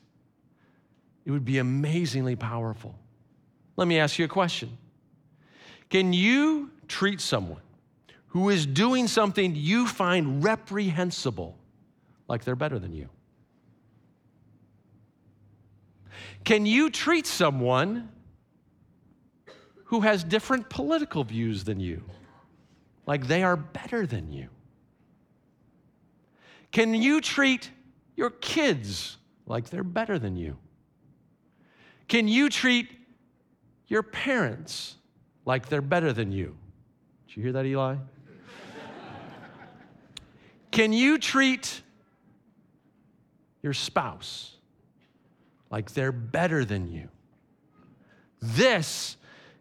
it 1.24 1.30
would 1.30 1.44
be 1.44 1.58
amazingly 1.58 2.36
powerful. 2.36 2.94
Let 3.76 3.88
me 3.88 3.98
ask 3.98 4.18
you 4.18 4.24
a 4.26 4.28
question 4.28 4.76
Can 5.88 6.12
you 6.12 6.70
treat 6.86 7.20
someone 7.20 7.62
who 8.28 8.50
is 8.50 8.66
doing 8.66 9.08
something 9.08 9.54
you 9.54 9.86
find 9.86 10.44
reprehensible 10.44 11.56
like 12.28 12.44
they're 12.44 12.56
better 12.56 12.78
than 12.78 12.92
you? 12.92 13.08
Can 16.44 16.66
you 16.66 16.90
treat 16.90 17.26
someone 17.26 18.10
who 19.84 20.00
has 20.00 20.24
different 20.24 20.68
political 20.68 21.24
views 21.24 21.64
than 21.64 21.80
you 21.80 22.02
like 23.06 23.26
they 23.26 23.42
are 23.42 23.56
better 23.56 24.06
than 24.06 24.32
you? 24.32 24.48
Can 26.72 26.94
you 26.94 27.20
treat 27.20 27.70
your 28.16 28.30
kids 28.30 29.16
like 29.46 29.70
they're 29.70 29.84
better 29.84 30.18
than 30.18 30.36
you? 30.36 30.56
Can 32.08 32.28
you 32.28 32.48
treat 32.48 32.88
your 33.86 34.02
parents 34.02 34.96
like 35.44 35.68
they're 35.68 35.82
better 35.82 36.12
than 36.12 36.32
you? 36.32 36.56
Did 37.26 37.36
you 37.36 37.42
hear 37.42 37.52
that, 37.52 37.66
Eli? 37.66 37.96
Can 40.70 40.92
you 40.92 41.18
treat 41.18 41.82
your 43.62 43.72
spouse 43.72 44.56
like 45.70 45.92
they're 45.92 46.10
better 46.10 46.64
than 46.64 46.90
you? 46.90 47.08
This 48.40 49.16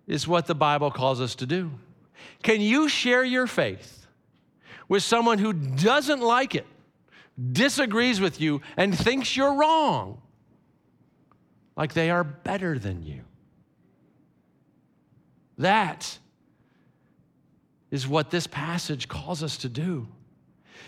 is 0.07 0.27
what 0.27 0.47
the 0.47 0.55
Bible 0.55 0.91
calls 0.91 1.21
us 1.21 1.35
to 1.35 1.45
do. 1.45 1.71
Can 2.41 2.61
you 2.61 2.87
share 2.87 3.23
your 3.23 3.47
faith 3.47 4.05
with 4.87 5.03
someone 5.03 5.37
who 5.37 5.53
doesn't 5.53 6.21
like 6.21 6.55
it, 6.55 6.67
disagrees 7.51 8.19
with 8.19 8.39
you, 8.39 8.61
and 8.77 8.97
thinks 8.97 9.35
you're 9.35 9.53
wrong? 9.53 10.21
like 11.75 11.93
they 11.93 12.09
are 12.11 12.23
better 12.23 12.77
than 12.77 13.03
you. 13.03 13.21
That 15.57 16.17
is 17.91 18.07
what 18.07 18.31
this 18.31 18.47
passage 18.47 19.07
calls 19.07 19.43
us 19.43 19.57
to 19.57 19.69
do. 19.69 20.07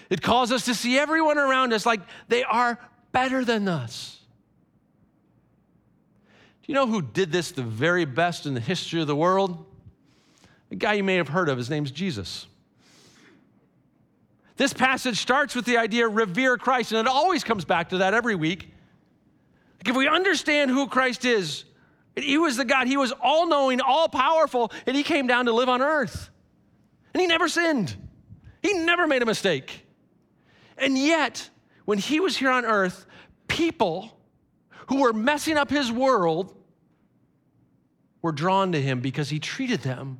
It 0.09 0.21
calls 0.21 0.51
us 0.51 0.65
to 0.65 0.75
see 0.75 0.97
everyone 0.97 1.37
around 1.37 1.73
us 1.73 1.85
like 1.85 2.01
they 2.27 2.43
are 2.43 2.79
better 3.11 3.45
than 3.45 3.67
us. 3.67 4.19
Do 6.65 6.71
you 6.71 6.73
know 6.73 6.87
who 6.87 7.03
did 7.03 7.31
this 7.31 7.51
the 7.51 7.61
very 7.61 8.05
best 8.05 8.47
in 8.47 8.55
the 8.55 8.59
history 8.59 8.99
of 8.99 9.05
the 9.05 9.15
world? 9.15 9.63
A 10.71 10.75
guy 10.75 10.93
you 10.93 11.03
may 11.03 11.17
have 11.17 11.27
heard 11.27 11.47
of. 11.47 11.59
His 11.59 11.69
name's 11.69 11.91
Jesus. 11.91 12.47
This 14.57 14.73
passage 14.73 15.19
starts 15.19 15.53
with 15.53 15.65
the 15.65 15.77
idea 15.77 16.07
revere 16.07 16.57
Christ, 16.57 16.91
and 16.91 16.99
it 16.99 17.07
always 17.07 17.43
comes 17.43 17.65
back 17.65 17.89
to 17.89 17.99
that 17.99 18.15
every 18.15 18.33
week. 18.33 18.73
If 19.85 19.95
we 19.95 20.07
understand 20.07 20.71
who 20.71 20.87
Christ 20.87 21.23
is, 21.23 21.65
he 22.15 22.39
was 22.39 22.57
the 22.57 22.65
God, 22.65 22.87
he 22.87 22.97
was 22.97 23.13
all 23.21 23.47
knowing, 23.47 23.79
all 23.79 24.09
powerful, 24.09 24.71
and 24.87 24.97
he 24.97 25.03
came 25.03 25.27
down 25.27 25.45
to 25.45 25.51
live 25.51 25.69
on 25.69 25.83
earth. 25.83 26.31
And 27.13 27.21
he 27.21 27.27
never 27.27 27.47
sinned, 27.47 27.95
he 28.63 28.73
never 28.73 29.05
made 29.05 29.21
a 29.21 29.27
mistake. 29.27 29.85
And 30.79 30.97
yet, 30.97 31.47
when 31.85 31.99
he 31.99 32.19
was 32.19 32.35
here 32.35 32.49
on 32.49 32.65
earth, 32.65 33.05
people 33.47 34.14
who 34.87 35.01
were 35.01 35.13
messing 35.13 35.57
up 35.57 35.69
his 35.69 35.91
world 35.91 36.55
were 38.21 38.31
drawn 38.31 38.71
to 38.71 38.81
him 38.81 39.01
because 39.01 39.29
he 39.29 39.39
treated 39.39 39.81
them 39.81 40.19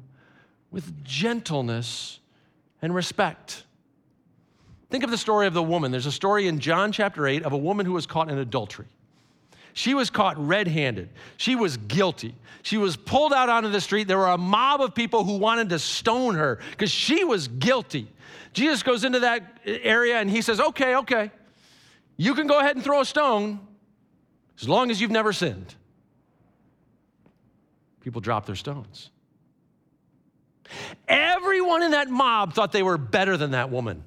with 0.72 1.04
gentleness 1.04 2.20
and 2.82 2.94
respect. 2.94 3.64
Think 4.90 5.04
of 5.04 5.12
the 5.12 5.18
story 5.18 5.48
of 5.48 5.54
the 5.54 5.64
woman. 5.64 5.92
There's 5.92 6.06
a 6.06 6.12
story 6.12 6.48
in 6.48 6.60
John 6.60 6.92
chapter 6.92 7.28
8 7.28 7.44
of 7.44 7.54
a 7.54 7.58
woman 7.58 7.86
who 7.86 7.94
was 7.94 8.06
caught 8.06 8.30
in 8.30 8.38
adultery. 8.38 8.86
She 9.74 9.94
was 9.94 10.10
caught 10.10 10.38
red 10.38 10.68
handed. 10.68 11.10
She 11.38 11.56
was 11.56 11.78
guilty. 11.78 12.34
She 12.62 12.78
was 12.78 12.96
pulled 12.96 13.34
out 13.34 13.50
onto 13.50 13.70
the 13.70 13.82
street. 13.82 14.08
There 14.08 14.18
were 14.18 14.28
a 14.28 14.38
mob 14.38 14.82
of 14.82 14.96
people 14.96 15.24
who 15.24 15.38
wanted 15.38 15.70
to 15.70 15.80
stone 15.80 16.36
her 16.36 16.60
because 16.72 16.92
she 16.92 17.24
was 17.26 17.48
guilty. 17.48 18.08
Jesus 18.54 18.84
goes 18.84 19.04
into 19.04 19.20
that 19.20 19.60
area 19.66 20.18
and 20.18 20.30
he 20.30 20.42
says, 20.42 20.62
Okay, 20.62 20.96
okay, 20.96 21.30
you 22.16 22.34
can 22.36 22.48
go 22.48 22.60
ahead 22.60 22.76
and 22.76 22.86
throw 22.86 23.02
a 23.02 23.06
stone 23.06 23.60
as 24.60 24.70
long 24.70 24.92
as 24.92 25.02
you've 25.02 25.12
never 25.12 25.34
sinned. 25.34 25.76
People 28.02 28.22
drop 28.22 28.46
their 28.46 28.56
stones. 28.56 29.10
Everyone 31.08 31.84
in 31.84 31.92
that 31.92 32.10
mob 32.10 32.54
thought 32.54 32.72
they 32.72 32.84
were 32.84 32.98
better 32.98 33.38
than 33.38 33.52
that 33.52 33.70
woman. 33.70 34.04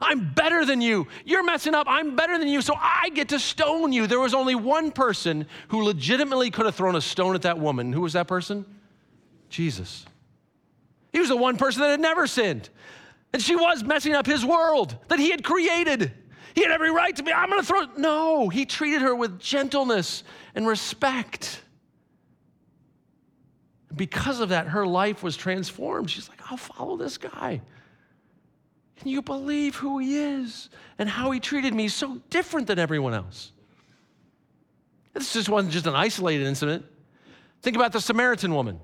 I'm 0.00 0.32
better 0.34 0.64
than 0.64 0.80
you. 0.80 1.06
You're 1.24 1.44
messing 1.44 1.74
up. 1.74 1.86
I'm 1.88 2.16
better 2.16 2.38
than 2.38 2.48
you. 2.48 2.60
So 2.60 2.74
I 2.76 3.08
get 3.10 3.30
to 3.30 3.38
stone 3.38 3.92
you. 3.92 4.06
There 4.06 4.20
was 4.20 4.34
only 4.34 4.54
one 4.54 4.92
person 4.92 5.46
who 5.68 5.82
legitimately 5.82 6.50
could 6.50 6.66
have 6.66 6.74
thrown 6.74 6.96
a 6.96 7.00
stone 7.00 7.34
at 7.34 7.42
that 7.42 7.58
woman. 7.58 7.92
Who 7.92 8.02
was 8.02 8.12
that 8.12 8.28
person? 8.28 8.64
Jesus. 9.48 10.04
He 11.12 11.18
was 11.18 11.28
the 11.28 11.36
one 11.36 11.56
person 11.56 11.82
that 11.82 11.90
had 11.90 12.00
never 12.00 12.26
sinned. 12.26 12.68
And 13.32 13.42
she 13.42 13.56
was 13.56 13.82
messing 13.82 14.12
up 14.12 14.26
his 14.26 14.44
world 14.44 14.96
that 15.08 15.18
he 15.18 15.30
had 15.30 15.42
created. 15.42 16.12
He 16.56 16.62
had 16.62 16.70
every 16.70 16.90
right 16.90 17.14
to 17.14 17.22
be, 17.22 17.30
I'm 17.32 17.50
going 17.50 17.60
to 17.60 17.66
throw. 17.66 17.82
No, 17.98 18.48
he 18.48 18.64
treated 18.64 19.02
her 19.02 19.14
with 19.14 19.38
gentleness 19.38 20.24
and 20.54 20.66
respect. 20.66 21.62
Because 23.94 24.40
of 24.40 24.48
that, 24.48 24.68
her 24.68 24.86
life 24.86 25.22
was 25.22 25.36
transformed. 25.36 26.10
She's 26.10 26.30
like, 26.30 26.40
I'll 26.50 26.56
follow 26.56 26.96
this 26.96 27.18
guy. 27.18 27.60
Can 28.96 29.08
you 29.08 29.20
believe 29.20 29.76
who 29.76 29.98
he 29.98 30.16
is 30.16 30.70
and 30.98 31.10
how 31.10 31.30
he 31.30 31.40
treated 31.40 31.74
me 31.74 31.88
so 31.88 32.22
different 32.30 32.66
than 32.66 32.78
everyone 32.78 33.12
else? 33.12 33.52
This 35.12 35.34
just 35.34 35.50
wasn't 35.50 35.74
just 35.74 35.86
an 35.86 35.94
isolated 35.94 36.46
incident. 36.46 36.86
Think 37.60 37.76
about 37.76 37.92
the 37.92 38.00
Samaritan 38.00 38.54
woman. 38.54 38.80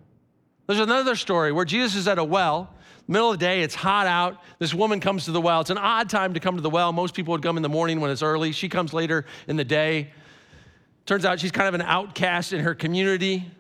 There's 0.67 0.79
another 0.79 1.17
story 1.17 1.53
where 1.53 1.65
Jesus 1.65 1.97
is 1.97 2.07
at 2.07 2.19
a 2.19 2.25
well, 2.25 2.75
middle 3.13 3.31
of 3.31 3.39
the 3.39 3.45
day, 3.45 3.63
it's 3.63 3.75
hot 3.75 4.07
out. 4.07 4.43
This 4.59 4.75
woman 4.75 5.01
comes 5.01 5.27
to 5.27 5.33
the 5.33 5.41
well. 5.41 5.61
It's 5.61 5.71
an 5.71 5.79
odd 5.79 6.11
time 6.11 6.35
to 6.35 6.41
come 6.41 6.57
to 6.57 6.63
the 6.63 6.71
well. 6.71 6.93
Most 6.93 7.15
people 7.15 7.33
would 7.33 7.43
come 7.43 7.57
in 7.57 7.63
the 7.63 7.69
morning 7.69 8.01
when 8.01 8.11
it's 8.11 8.23
early. 8.23 8.53
She 8.53 8.69
comes 8.69 8.93
later 8.93 9.25
in 9.47 9.57
the 9.57 9.65
day. 9.65 10.11
Turns 11.07 11.25
out 11.25 11.41
she's 11.41 11.53
kind 11.53 11.69
of 11.69 11.75
an 11.75 11.83
outcast 11.83 12.53
in 12.53 12.61
her 12.61 12.75
community. 12.75 13.51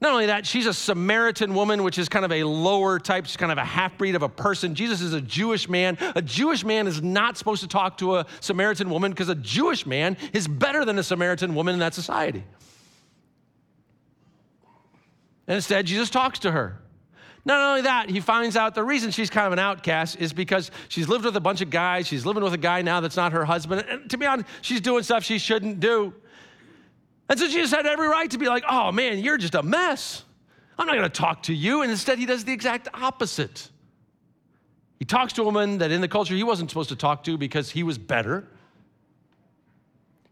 Not 0.00 0.12
only 0.12 0.26
that, 0.26 0.46
she's 0.46 0.66
a 0.66 0.72
Samaritan 0.72 1.54
woman, 1.54 1.82
which 1.82 1.98
is 1.98 2.08
kind 2.08 2.24
of 2.24 2.32
a 2.32 2.44
lower 2.44 2.98
type, 2.98 3.26
she's 3.26 3.36
kind 3.36 3.52
of 3.52 3.58
a 3.58 3.64
half 3.64 3.98
breed 3.98 4.14
of 4.14 4.22
a 4.22 4.30
person. 4.30 4.74
Jesus 4.74 5.02
is 5.02 5.12
a 5.12 5.20
Jewish 5.20 5.68
man. 5.68 5.98
A 6.16 6.22
Jewish 6.22 6.64
man 6.64 6.86
is 6.86 7.02
not 7.02 7.36
supposed 7.36 7.60
to 7.62 7.68
talk 7.68 7.98
to 7.98 8.16
a 8.16 8.26
Samaritan 8.40 8.88
woman 8.88 9.12
because 9.12 9.28
a 9.28 9.34
Jewish 9.34 9.84
man 9.84 10.16
is 10.32 10.48
better 10.48 10.86
than 10.86 10.98
a 10.98 11.02
Samaritan 11.02 11.54
woman 11.54 11.74
in 11.74 11.80
that 11.80 11.92
society. 11.92 12.44
And 15.46 15.56
instead, 15.56 15.84
Jesus 15.84 16.08
talks 16.08 16.38
to 16.40 16.50
her. 16.50 16.80
Not 17.44 17.60
only 17.60 17.82
that, 17.82 18.10
he 18.10 18.20
finds 18.20 18.56
out 18.56 18.74
the 18.74 18.84
reason 18.84 19.10
she's 19.10 19.30
kind 19.30 19.46
of 19.46 19.52
an 19.52 19.58
outcast 19.58 20.16
is 20.20 20.32
because 20.32 20.70
she's 20.88 21.08
lived 21.08 21.24
with 21.24 21.36
a 21.36 21.40
bunch 21.40 21.62
of 21.62 21.70
guys. 21.70 22.06
She's 22.06 22.26
living 22.26 22.42
with 22.42 22.52
a 22.52 22.58
guy 22.58 22.82
now 22.82 23.00
that's 23.00 23.16
not 23.16 23.32
her 23.32 23.44
husband. 23.44 23.84
And 23.88 24.10
to 24.10 24.18
be 24.18 24.26
honest, 24.26 24.48
she's 24.60 24.80
doing 24.80 25.02
stuff 25.02 25.24
she 25.24 25.38
shouldn't 25.38 25.80
do. 25.80 26.12
And 27.28 27.38
so 27.38 27.48
she 27.48 27.54
just 27.54 27.74
had 27.74 27.86
every 27.86 28.08
right 28.08 28.30
to 28.30 28.38
be 28.38 28.48
like, 28.48 28.64
oh 28.68 28.92
man, 28.92 29.20
you're 29.20 29.38
just 29.38 29.54
a 29.54 29.62
mess. 29.62 30.24
I'm 30.78 30.86
not 30.86 30.96
going 30.96 31.10
to 31.10 31.20
talk 31.20 31.44
to 31.44 31.54
you. 31.54 31.82
And 31.82 31.90
instead, 31.90 32.18
he 32.18 32.26
does 32.26 32.44
the 32.44 32.52
exact 32.52 32.88
opposite. 32.92 33.70
He 34.98 35.04
talks 35.04 35.32
to 35.34 35.42
a 35.42 35.44
woman 35.44 35.78
that 35.78 35.90
in 35.90 36.00
the 36.00 36.08
culture 36.08 36.34
he 36.34 36.42
wasn't 36.42 36.70
supposed 36.70 36.90
to 36.90 36.96
talk 36.96 37.24
to 37.24 37.38
because 37.38 37.70
he 37.70 37.82
was 37.82 37.96
better. 37.96 38.48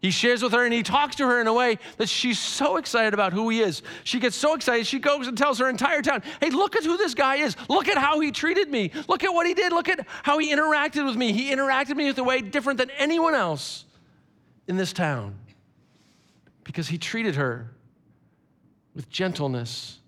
He 0.01 0.13
shares 0.13 0.45
with 0.45 0.53
her 0.53 0.65
and 0.65 0.73
he 0.73 0.85
talks 0.85 1.17
to 1.17 1.27
her 1.27 1.41
in 1.41 1.49
a 1.49 1.53
way 1.53 1.79
that 1.97 2.09
she's 2.09 2.39
so 2.39 2.77
excited 2.77 3.15
about 3.15 3.33
who 3.33 3.49
he 3.49 3.61
is. 3.61 3.83
She 4.05 4.21
gets 4.21 4.37
so 4.37 4.55
excited, 4.55 4.87
she 4.87 5.01
goes 5.01 5.27
and 5.27 5.37
tells 5.37 5.59
her 5.59 5.69
entire 5.69 6.03
town, 6.03 6.23
hey, 6.41 6.51
look 6.51 6.77
at 6.77 6.85
who 6.85 6.97
this 6.97 7.15
guy 7.15 7.37
is. 7.37 7.57
Look 7.69 7.89
at 7.89 7.99
how 7.99 8.21
he 8.21 8.31
treated 8.31 8.71
me. 8.71 8.93
Look 9.09 9.25
at 9.25 9.31
what 9.31 9.47
he 9.47 9.55
did. 9.55 9.73
Look 9.73 9.89
at 9.89 10.07
how 10.23 10.39
he 10.39 10.55
interacted 10.55 11.05
with 11.05 11.17
me. 11.17 11.33
He 11.33 11.53
interacted 11.53 11.89
with 11.89 11.97
me 11.97 12.07
with 12.07 12.19
a 12.19 12.25
way 12.25 12.41
different 12.41 12.79
than 12.79 12.91
anyone 12.91 13.35
else 13.35 13.87
in 14.69 14.77
this 14.77 14.93
town 14.93 15.35
because 16.63 16.87
he 16.87 16.99
treated 16.99 17.35
her 17.35 17.73
with 18.95 19.11
gentleness 19.11 19.99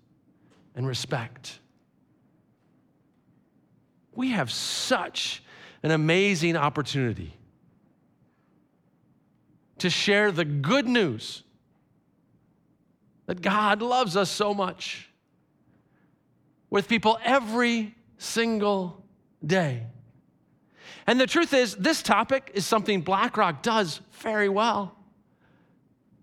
and 0.73 0.87
respect. 0.87 1.59
We 4.13 4.29
have 4.31 4.49
such 4.51 5.43
an 5.83 5.91
amazing 5.91 6.55
opportunity 6.55 7.33
to 9.81 9.89
share 9.89 10.31
the 10.31 10.45
good 10.45 10.87
news 10.87 11.43
that 13.25 13.41
God 13.41 13.81
loves 13.81 14.15
us 14.15 14.29
so 14.29 14.53
much 14.53 15.09
with 16.69 16.87
people 16.87 17.17
every 17.23 17.95
single 18.19 19.03
day. 19.43 19.87
And 21.07 21.19
the 21.19 21.25
truth 21.25 21.53
is, 21.55 21.75
this 21.75 22.03
topic 22.03 22.51
is 22.53 22.63
something 22.65 23.01
BlackRock 23.01 23.63
does 23.63 24.01
very 24.19 24.49
well. 24.49 24.95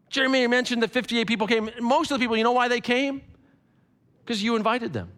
Jeremy 0.09 0.47
mentioned 0.47 0.85
that 0.85 0.93
58 0.93 1.27
people 1.27 1.49
came. 1.49 1.69
Most 1.81 2.13
of 2.13 2.19
the 2.19 2.23
people, 2.23 2.37
you 2.37 2.45
know 2.45 2.53
why 2.53 2.69
they 2.69 2.81
came? 2.81 3.23
Because 4.25 4.41
you 4.41 4.55
invited 4.55 4.93
them. 4.93 5.11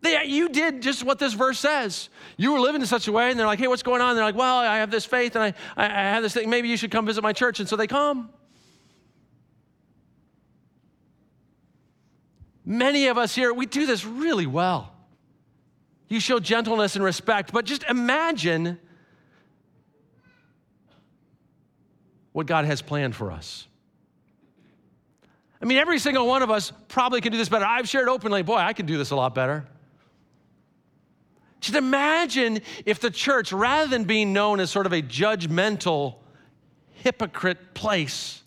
They, 0.00 0.24
you 0.26 0.48
did 0.48 0.80
just 0.80 1.02
what 1.02 1.18
this 1.18 1.34
verse 1.34 1.58
says. 1.58 2.08
You 2.36 2.52
were 2.52 2.60
living 2.60 2.80
in 2.80 2.86
such 2.86 3.08
a 3.08 3.12
way, 3.12 3.30
and 3.30 3.38
they're 3.38 3.46
like, 3.46 3.58
hey, 3.58 3.66
what's 3.66 3.82
going 3.82 4.00
on? 4.00 4.10
And 4.10 4.18
they're 4.18 4.24
like, 4.24 4.36
well, 4.36 4.58
I 4.58 4.78
have 4.78 4.90
this 4.90 5.04
faith, 5.04 5.34
and 5.34 5.42
I, 5.42 5.54
I, 5.76 5.86
I 5.86 6.10
have 6.14 6.22
this 6.22 6.34
thing. 6.34 6.48
Maybe 6.48 6.68
you 6.68 6.76
should 6.76 6.90
come 6.92 7.04
visit 7.04 7.22
my 7.22 7.32
church. 7.32 7.58
And 7.58 7.68
so 7.68 7.74
they 7.74 7.88
come. 7.88 8.30
Many 12.64 13.06
of 13.08 13.18
us 13.18 13.34
here, 13.34 13.52
we 13.52 13.66
do 13.66 13.86
this 13.86 14.04
really 14.04 14.46
well. 14.46 14.92
You 16.08 16.20
show 16.20 16.38
gentleness 16.38 16.96
and 16.96 17.04
respect, 17.04 17.52
but 17.52 17.64
just 17.64 17.82
imagine 17.84 18.78
what 22.32 22.46
God 22.46 22.66
has 22.66 22.82
planned 22.82 23.16
for 23.16 23.32
us. 23.32 23.66
I 25.60 25.64
mean, 25.64 25.78
every 25.78 25.98
single 25.98 26.26
one 26.26 26.42
of 26.42 26.50
us 26.50 26.72
probably 26.86 27.20
can 27.20 27.32
do 27.32 27.38
this 27.38 27.48
better. 27.48 27.64
I've 27.64 27.88
shared 27.88 28.08
openly, 28.08 28.42
boy, 28.42 28.58
I 28.58 28.74
can 28.74 28.86
do 28.86 28.96
this 28.96 29.10
a 29.10 29.16
lot 29.16 29.34
better. 29.34 29.66
Just 31.60 31.76
imagine 31.76 32.60
if 32.86 33.00
the 33.00 33.10
church, 33.10 33.52
rather 33.52 33.88
than 33.88 34.04
being 34.04 34.32
known 34.32 34.60
as 34.60 34.70
sort 34.70 34.86
of 34.86 34.92
a 34.92 35.02
judgmental, 35.02 36.16
hypocrite 36.94 37.74
place, 37.74 38.42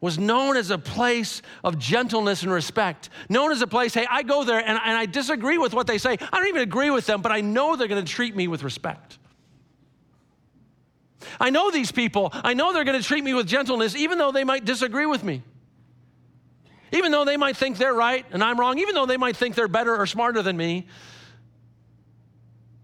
was 0.00 0.18
known 0.18 0.56
as 0.56 0.70
a 0.70 0.78
place 0.78 1.42
of 1.62 1.78
gentleness 1.78 2.42
and 2.42 2.50
respect. 2.50 3.10
Known 3.28 3.52
as 3.52 3.60
a 3.60 3.66
place, 3.66 3.92
hey, 3.92 4.06
I 4.10 4.22
go 4.22 4.44
there 4.44 4.58
and, 4.58 4.80
and 4.82 4.96
I 4.96 5.06
disagree 5.06 5.58
with 5.58 5.74
what 5.74 5.86
they 5.86 5.98
say. 5.98 6.12
I 6.12 6.38
don't 6.38 6.48
even 6.48 6.62
agree 6.62 6.90
with 6.90 7.06
them, 7.06 7.20
but 7.20 7.32
I 7.32 7.42
know 7.42 7.76
they're 7.76 7.88
going 7.88 8.04
to 8.04 8.10
treat 8.10 8.34
me 8.34 8.48
with 8.48 8.62
respect. 8.62 9.18
I 11.38 11.50
know 11.50 11.70
these 11.70 11.92
people. 11.92 12.30
I 12.32 12.54
know 12.54 12.72
they're 12.72 12.84
going 12.84 13.00
to 13.00 13.06
treat 13.06 13.22
me 13.22 13.34
with 13.34 13.46
gentleness, 13.46 13.94
even 13.94 14.16
though 14.16 14.32
they 14.32 14.44
might 14.44 14.64
disagree 14.64 15.06
with 15.06 15.22
me. 15.22 15.42
Even 16.92 17.12
though 17.12 17.24
they 17.24 17.36
might 17.36 17.56
think 17.56 17.76
they're 17.76 17.94
right 17.94 18.24
and 18.32 18.42
I'm 18.42 18.58
wrong, 18.58 18.78
even 18.78 18.94
though 18.94 19.06
they 19.06 19.18
might 19.18 19.36
think 19.36 19.54
they're 19.54 19.68
better 19.68 19.96
or 19.96 20.06
smarter 20.06 20.42
than 20.42 20.56
me, 20.56 20.86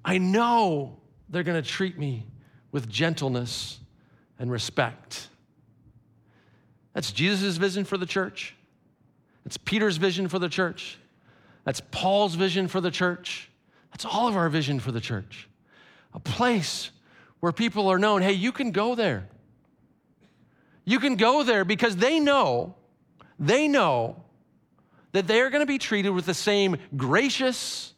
I 0.07 0.19
know 0.19 0.99
they're 1.29 1.43
going 1.43 1.61
to 1.61 1.69
treat 1.69 1.99
me 1.99 2.25
with 2.71 2.89
gentleness 2.89 3.81
and 4.39 4.51
respect. 4.51 5.29
That's 6.93 7.11
Jesus' 7.11 7.57
vision 7.57 7.85
for 7.85 7.99
the 7.99 8.07
church. 8.07 8.55
That's 9.45 9.57
Peter's 9.57 9.97
vision 9.97 10.29
for 10.29 10.39
the 10.39 10.49
church. 10.49 10.99
That's 11.65 11.83
Paul's 11.91 12.37
vision 12.37 12.69
for 12.69 12.81
the 12.81 12.93
church. 12.93 13.51
That's 13.91 14.05
all 14.05 14.29
of 14.29 14.37
our 14.37 14.49
vision 14.49 14.79
for 14.79 14.93
the 14.93 15.01
church. 15.01 15.49
A 16.15 16.21
place 16.21 16.93
where 17.41 17.51
people 17.51 17.89
are 17.89 17.99
known 17.99 18.23
hey, 18.23 18.33
you 18.33 18.53
can 18.53 18.71
go 18.71 18.95
there. 18.95 19.29
You 20.85 21.01
can 21.01 21.17
go 21.17 21.43
there 21.43 21.65
because 21.65 21.97
they 21.97 22.21
know, 22.21 22.77
they 23.41 23.67
know 23.67 24.23
that 25.11 25.27
they're 25.27 25.51
going 25.51 25.63
to 25.63 25.67
be 25.67 25.79
treated 25.79 26.11
with 26.11 26.27
the 26.27 26.35
same 26.35 26.77
gracious, 26.97 27.93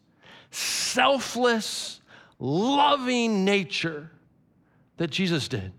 selfless, 0.51 2.01
loving 2.39 3.45
nature 3.45 4.11
that 4.97 5.11
Jesus 5.11 5.49
did. 5.49 5.73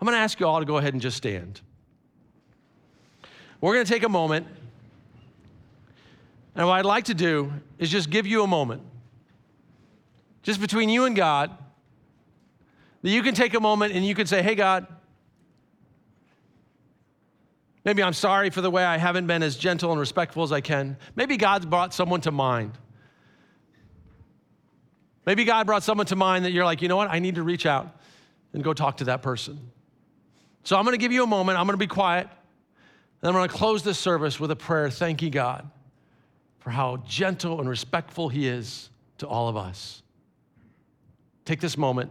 I'm 0.00 0.06
going 0.06 0.16
to 0.16 0.20
ask 0.20 0.40
you 0.40 0.46
all 0.46 0.60
to 0.60 0.64
go 0.64 0.78
ahead 0.78 0.94
and 0.94 1.02
just 1.02 1.16
stand. 1.16 1.60
We're 3.60 3.74
going 3.74 3.84
to 3.84 3.92
take 3.92 4.02
a 4.02 4.08
moment. 4.08 4.46
And 6.54 6.66
what 6.66 6.74
I'd 6.74 6.86
like 6.86 7.04
to 7.04 7.14
do 7.14 7.52
is 7.78 7.90
just 7.90 8.10
give 8.10 8.26
you 8.26 8.42
a 8.42 8.46
moment, 8.46 8.82
just 10.42 10.60
between 10.60 10.88
you 10.88 11.04
and 11.04 11.14
God, 11.14 11.50
that 13.02 13.10
you 13.10 13.22
can 13.22 13.34
take 13.34 13.54
a 13.54 13.60
moment 13.60 13.94
and 13.94 14.04
you 14.04 14.14
can 14.14 14.26
say, 14.26 14.42
Hey, 14.42 14.54
God, 14.54 14.86
maybe 17.84 18.02
I'm 18.02 18.12
sorry 18.12 18.50
for 18.50 18.60
the 18.60 18.70
way 18.70 18.84
I 18.84 18.98
haven't 18.98 19.26
been 19.26 19.42
as 19.42 19.56
gentle 19.56 19.90
and 19.90 20.00
respectful 20.00 20.42
as 20.42 20.52
I 20.52 20.60
can. 20.60 20.96
Maybe 21.16 21.36
God's 21.36 21.66
brought 21.66 21.94
someone 21.94 22.20
to 22.22 22.30
mind 22.30 22.78
Maybe 25.26 25.44
God 25.44 25.66
brought 25.66 25.82
someone 25.82 26.06
to 26.06 26.16
mind 26.16 26.44
that 26.44 26.52
you're 26.52 26.64
like, 26.64 26.82
you 26.82 26.88
know 26.88 26.96
what? 26.96 27.10
I 27.10 27.18
need 27.18 27.36
to 27.36 27.42
reach 27.42 27.66
out 27.66 27.94
and 28.52 28.64
go 28.64 28.72
talk 28.72 28.96
to 28.96 29.04
that 29.04 29.22
person. 29.22 29.70
So 30.64 30.76
I'm 30.76 30.84
going 30.84 30.94
to 30.94 31.00
give 31.00 31.12
you 31.12 31.22
a 31.22 31.26
moment. 31.26 31.58
I'm 31.58 31.66
going 31.66 31.74
to 31.74 31.78
be 31.78 31.86
quiet. 31.86 32.28
And 33.22 33.28
I'm 33.28 33.34
going 33.34 33.48
to 33.48 33.54
close 33.54 33.82
this 33.82 33.98
service 33.98 34.40
with 34.40 34.50
a 34.50 34.56
prayer 34.56 34.90
thanking 34.90 35.30
God 35.30 35.70
for 36.58 36.70
how 36.70 36.98
gentle 37.06 37.60
and 37.60 37.68
respectful 37.68 38.28
He 38.28 38.48
is 38.48 38.90
to 39.18 39.28
all 39.28 39.48
of 39.48 39.56
us. 39.56 40.02
Take 41.44 41.60
this 41.60 41.76
moment 41.76 42.10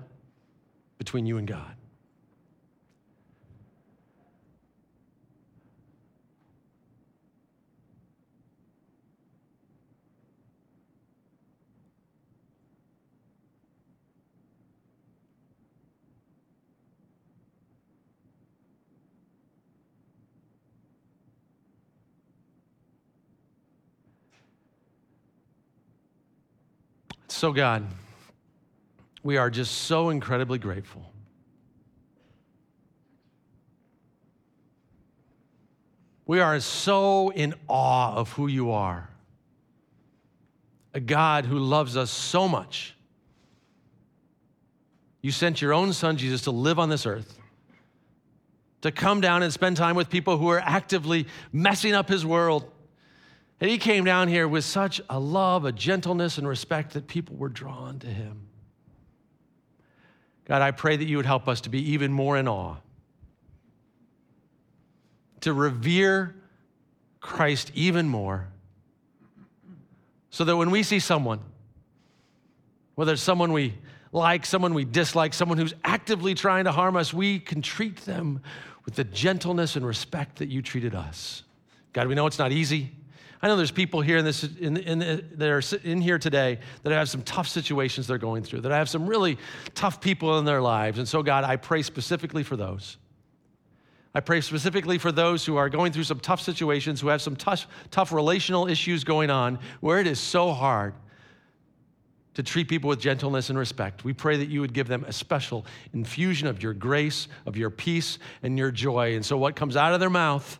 between 0.97 1.25
you 1.25 1.37
and 1.37 1.47
God. 1.47 1.75
So, 27.39 27.53
God, 27.53 27.87
we 29.23 29.37
are 29.37 29.49
just 29.49 29.73
so 29.83 30.09
incredibly 30.09 30.59
grateful. 30.59 31.09
We 36.25 36.41
are 36.41 36.59
so 36.59 37.29
in 37.29 37.53
awe 37.69 38.13
of 38.13 38.33
who 38.33 38.47
you 38.47 38.71
are. 38.71 39.09
A 40.93 40.99
God 40.99 41.45
who 41.45 41.59
loves 41.59 41.95
us 41.95 42.11
so 42.11 42.49
much. 42.49 42.93
You 45.21 45.31
sent 45.31 45.61
your 45.61 45.71
own 45.71 45.93
son, 45.93 46.17
Jesus, 46.17 46.41
to 46.41 46.51
live 46.51 46.77
on 46.77 46.89
this 46.89 47.05
earth, 47.05 47.39
to 48.81 48.91
come 48.91 49.21
down 49.21 49.43
and 49.43 49.53
spend 49.53 49.77
time 49.77 49.95
with 49.95 50.09
people 50.09 50.37
who 50.37 50.49
are 50.49 50.59
actively 50.59 51.25
messing 51.53 51.93
up 51.93 52.09
his 52.09 52.25
world 52.25 52.69
and 53.61 53.69
he 53.69 53.77
came 53.77 54.05
down 54.05 54.27
here 54.27 54.47
with 54.47 54.63
such 54.63 55.01
a 55.09 55.19
love, 55.19 55.65
a 55.65 55.71
gentleness, 55.71 56.37
and 56.37 56.47
respect 56.47 56.93
that 56.93 57.07
people 57.07 57.35
were 57.35 57.49
drawn 57.49 57.99
to 57.99 58.07
him. 58.07 58.47
God, 60.45 60.61
I 60.61 60.71
pray 60.71 60.95
that 60.97 61.05
you 61.05 61.17
would 61.17 61.25
help 61.25 61.47
us 61.47 61.61
to 61.61 61.69
be 61.69 61.91
even 61.91 62.11
more 62.11 62.37
in 62.37 62.47
awe, 62.47 62.75
to 65.41 65.53
revere 65.53 66.35
Christ 67.19 67.71
even 67.75 68.07
more, 68.07 68.47
so 70.31 70.43
that 70.45 70.55
when 70.55 70.71
we 70.71 70.83
see 70.83 70.99
someone, 70.99 71.39
whether 72.95 73.13
it's 73.13 73.21
someone 73.21 73.51
we 73.51 73.75
like, 74.11 74.45
someone 74.45 74.73
we 74.73 74.85
dislike, 74.85 75.33
someone 75.33 75.57
who's 75.57 75.73
actively 75.83 76.33
trying 76.33 76.63
to 76.63 76.71
harm 76.71 76.95
us, 76.95 77.13
we 77.13 77.39
can 77.39 77.61
treat 77.61 77.97
them 77.97 78.41
with 78.85 78.95
the 78.95 79.03
gentleness 79.03 79.75
and 79.75 79.85
respect 79.85 80.37
that 80.37 80.49
you 80.49 80.61
treated 80.61 80.95
us. 80.95 81.43
God, 81.93 82.07
we 82.07 82.15
know 82.15 82.25
it's 82.25 82.39
not 82.39 82.51
easy. 82.51 82.91
I 83.41 83.47
know 83.47 83.55
there's 83.55 83.71
people 83.71 84.01
here 84.01 84.17
in 84.17 84.25
this, 84.25 84.43
in, 84.43 84.77
in, 84.77 84.99
that 85.35 85.49
are 85.49 85.61
in 85.83 86.01
here 86.01 86.19
today 86.19 86.59
that 86.83 86.91
have 86.91 87.09
some 87.09 87.21
tough 87.21 87.47
situations 87.47 88.05
they're 88.05 88.17
going 88.17 88.43
through, 88.43 88.61
that 88.61 88.71
have 88.71 88.89
some 88.89 89.07
really 89.07 89.37
tough 89.75 90.01
people 90.01 90.37
in 90.39 90.45
their 90.45 90.61
lives. 90.61 90.99
And 90.99 91.07
so, 91.07 91.23
God, 91.23 91.45
I 91.45 91.55
pray 91.55 91.81
specifically 91.81 92.43
for 92.43 92.57
those. 92.57 92.97
I 94.13 94.19
pray 94.19 94.41
specifically 94.41 94.97
for 94.97 95.11
those 95.11 95.45
who 95.45 95.55
are 95.55 95.69
going 95.69 95.93
through 95.93 96.03
some 96.03 96.19
tough 96.19 96.41
situations, 96.41 96.99
who 96.99 97.07
have 97.07 97.21
some 97.21 97.35
tough, 97.35 97.67
tough 97.91 98.11
relational 98.11 98.67
issues 98.67 99.03
going 99.05 99.29
on, 99.29 99.59
where 99.79 99.99
it 99.99 100.07
is 100.07 100.19
so 100.19 100.51
hard 100.51 100.93
to 102.33 102.43
treat 102.43 102.67
people 102.67 102.89
with 102.89 102.99
gentleness 102.99 103.49
and 103.49 103.57
respect. 103.57 104.03
We 104.03 104.13
pray 104.13 104.37
that 104.37 104.49
you 104.49 104.61
would 104.61 104.73
give 104.73 104.87
them 104.87 105.05
a 105.05 105.13
special 105.13 105.65
infusion 105.93 106.47
of 106.47 106.61
your 106.61 106.73
grace, 106.73 107.27
of 107.45 107.55
your 107.55 107.69
peace, 107.69 108.19
and 108.43 108.57
your 108.57 108.71
joy. 108.71 109.15
And 109.15 109.25
so, 109.25 109.37
what 109.37 109.55
comes 109.55 109.75
out 109.75 109.93
of 109.93 109.99
their 109.99 110.09
mouth, 110.09 110.59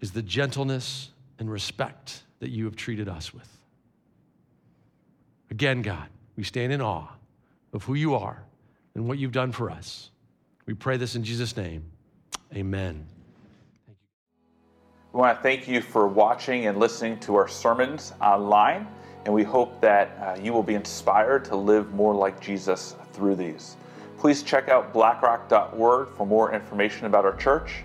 is 0.00 0.12
the 0.12 0.22
gentleness 0.22 1.10
and 1.38 1.50
respect 1.50 2.22
that 2.40 2.50
you 2.50 2.64
have 2.64 2.76
treated 2.76 3.08
us 3.08 3.32
with. 3.32 3.48
Again, 5.50 5.82
God, 5.82 6.08
we 6.36 6.42
stand 6.42 6.72
in 6.72 6.80
awe 6.80 7.08
of 7.72 7.84
who 7.84 7.94
you 7.94 8.14
are 8.14 8.42
and 8.94 9.06
what 9.06 9.18
you've 9.18 9.32
done 9.32 9.52
for 9.52 9.70
us. 9.70 10.10
We 10.66 10.74
pray 10.74 10.96
this 10.96 11.14
in 11.14 11.22
Jesus' 11.22 11.56
name. 11.56 11.84
Amen. 12.54 13.06
We 15.12 15.20
want 15.20 15.38
to 15.38 15.42
thank 15.42 15.66
you 15.66 15.80
for 15.80 16.08
watching 16.08 16.66
and 16.66 16.78
listening 16.78 17.18
to 17.20 17.36
our 17.36 17.48
sermons 17.48 18.12
online, 18.20 18.86
and 19.24 19.32
we 19.32 19.44
hope 19.44 19.80
that 19.80 20.18
uh, 20.20 20.38
you 20.42 20.52
will 20.52 20.62
be 20.62 20.74
inspired 20.74 21.44
to 21.46 21.56
live 21.56 21.94
more 21.94 22.14
like 22.14 22.40
Jesus 22.40 22.96
through 23.12 23.36
these. 23.36 23.76
Please 24.18 24.42
check 24.42 24.68
out 24.68 24.92
blackrock.org 24.92 26.08
for 26.10 26.26
more 26.26 26.52
information 26.52 27.06
about 27.06 27.24
our 27.24 27.36
church. 27.36 27.84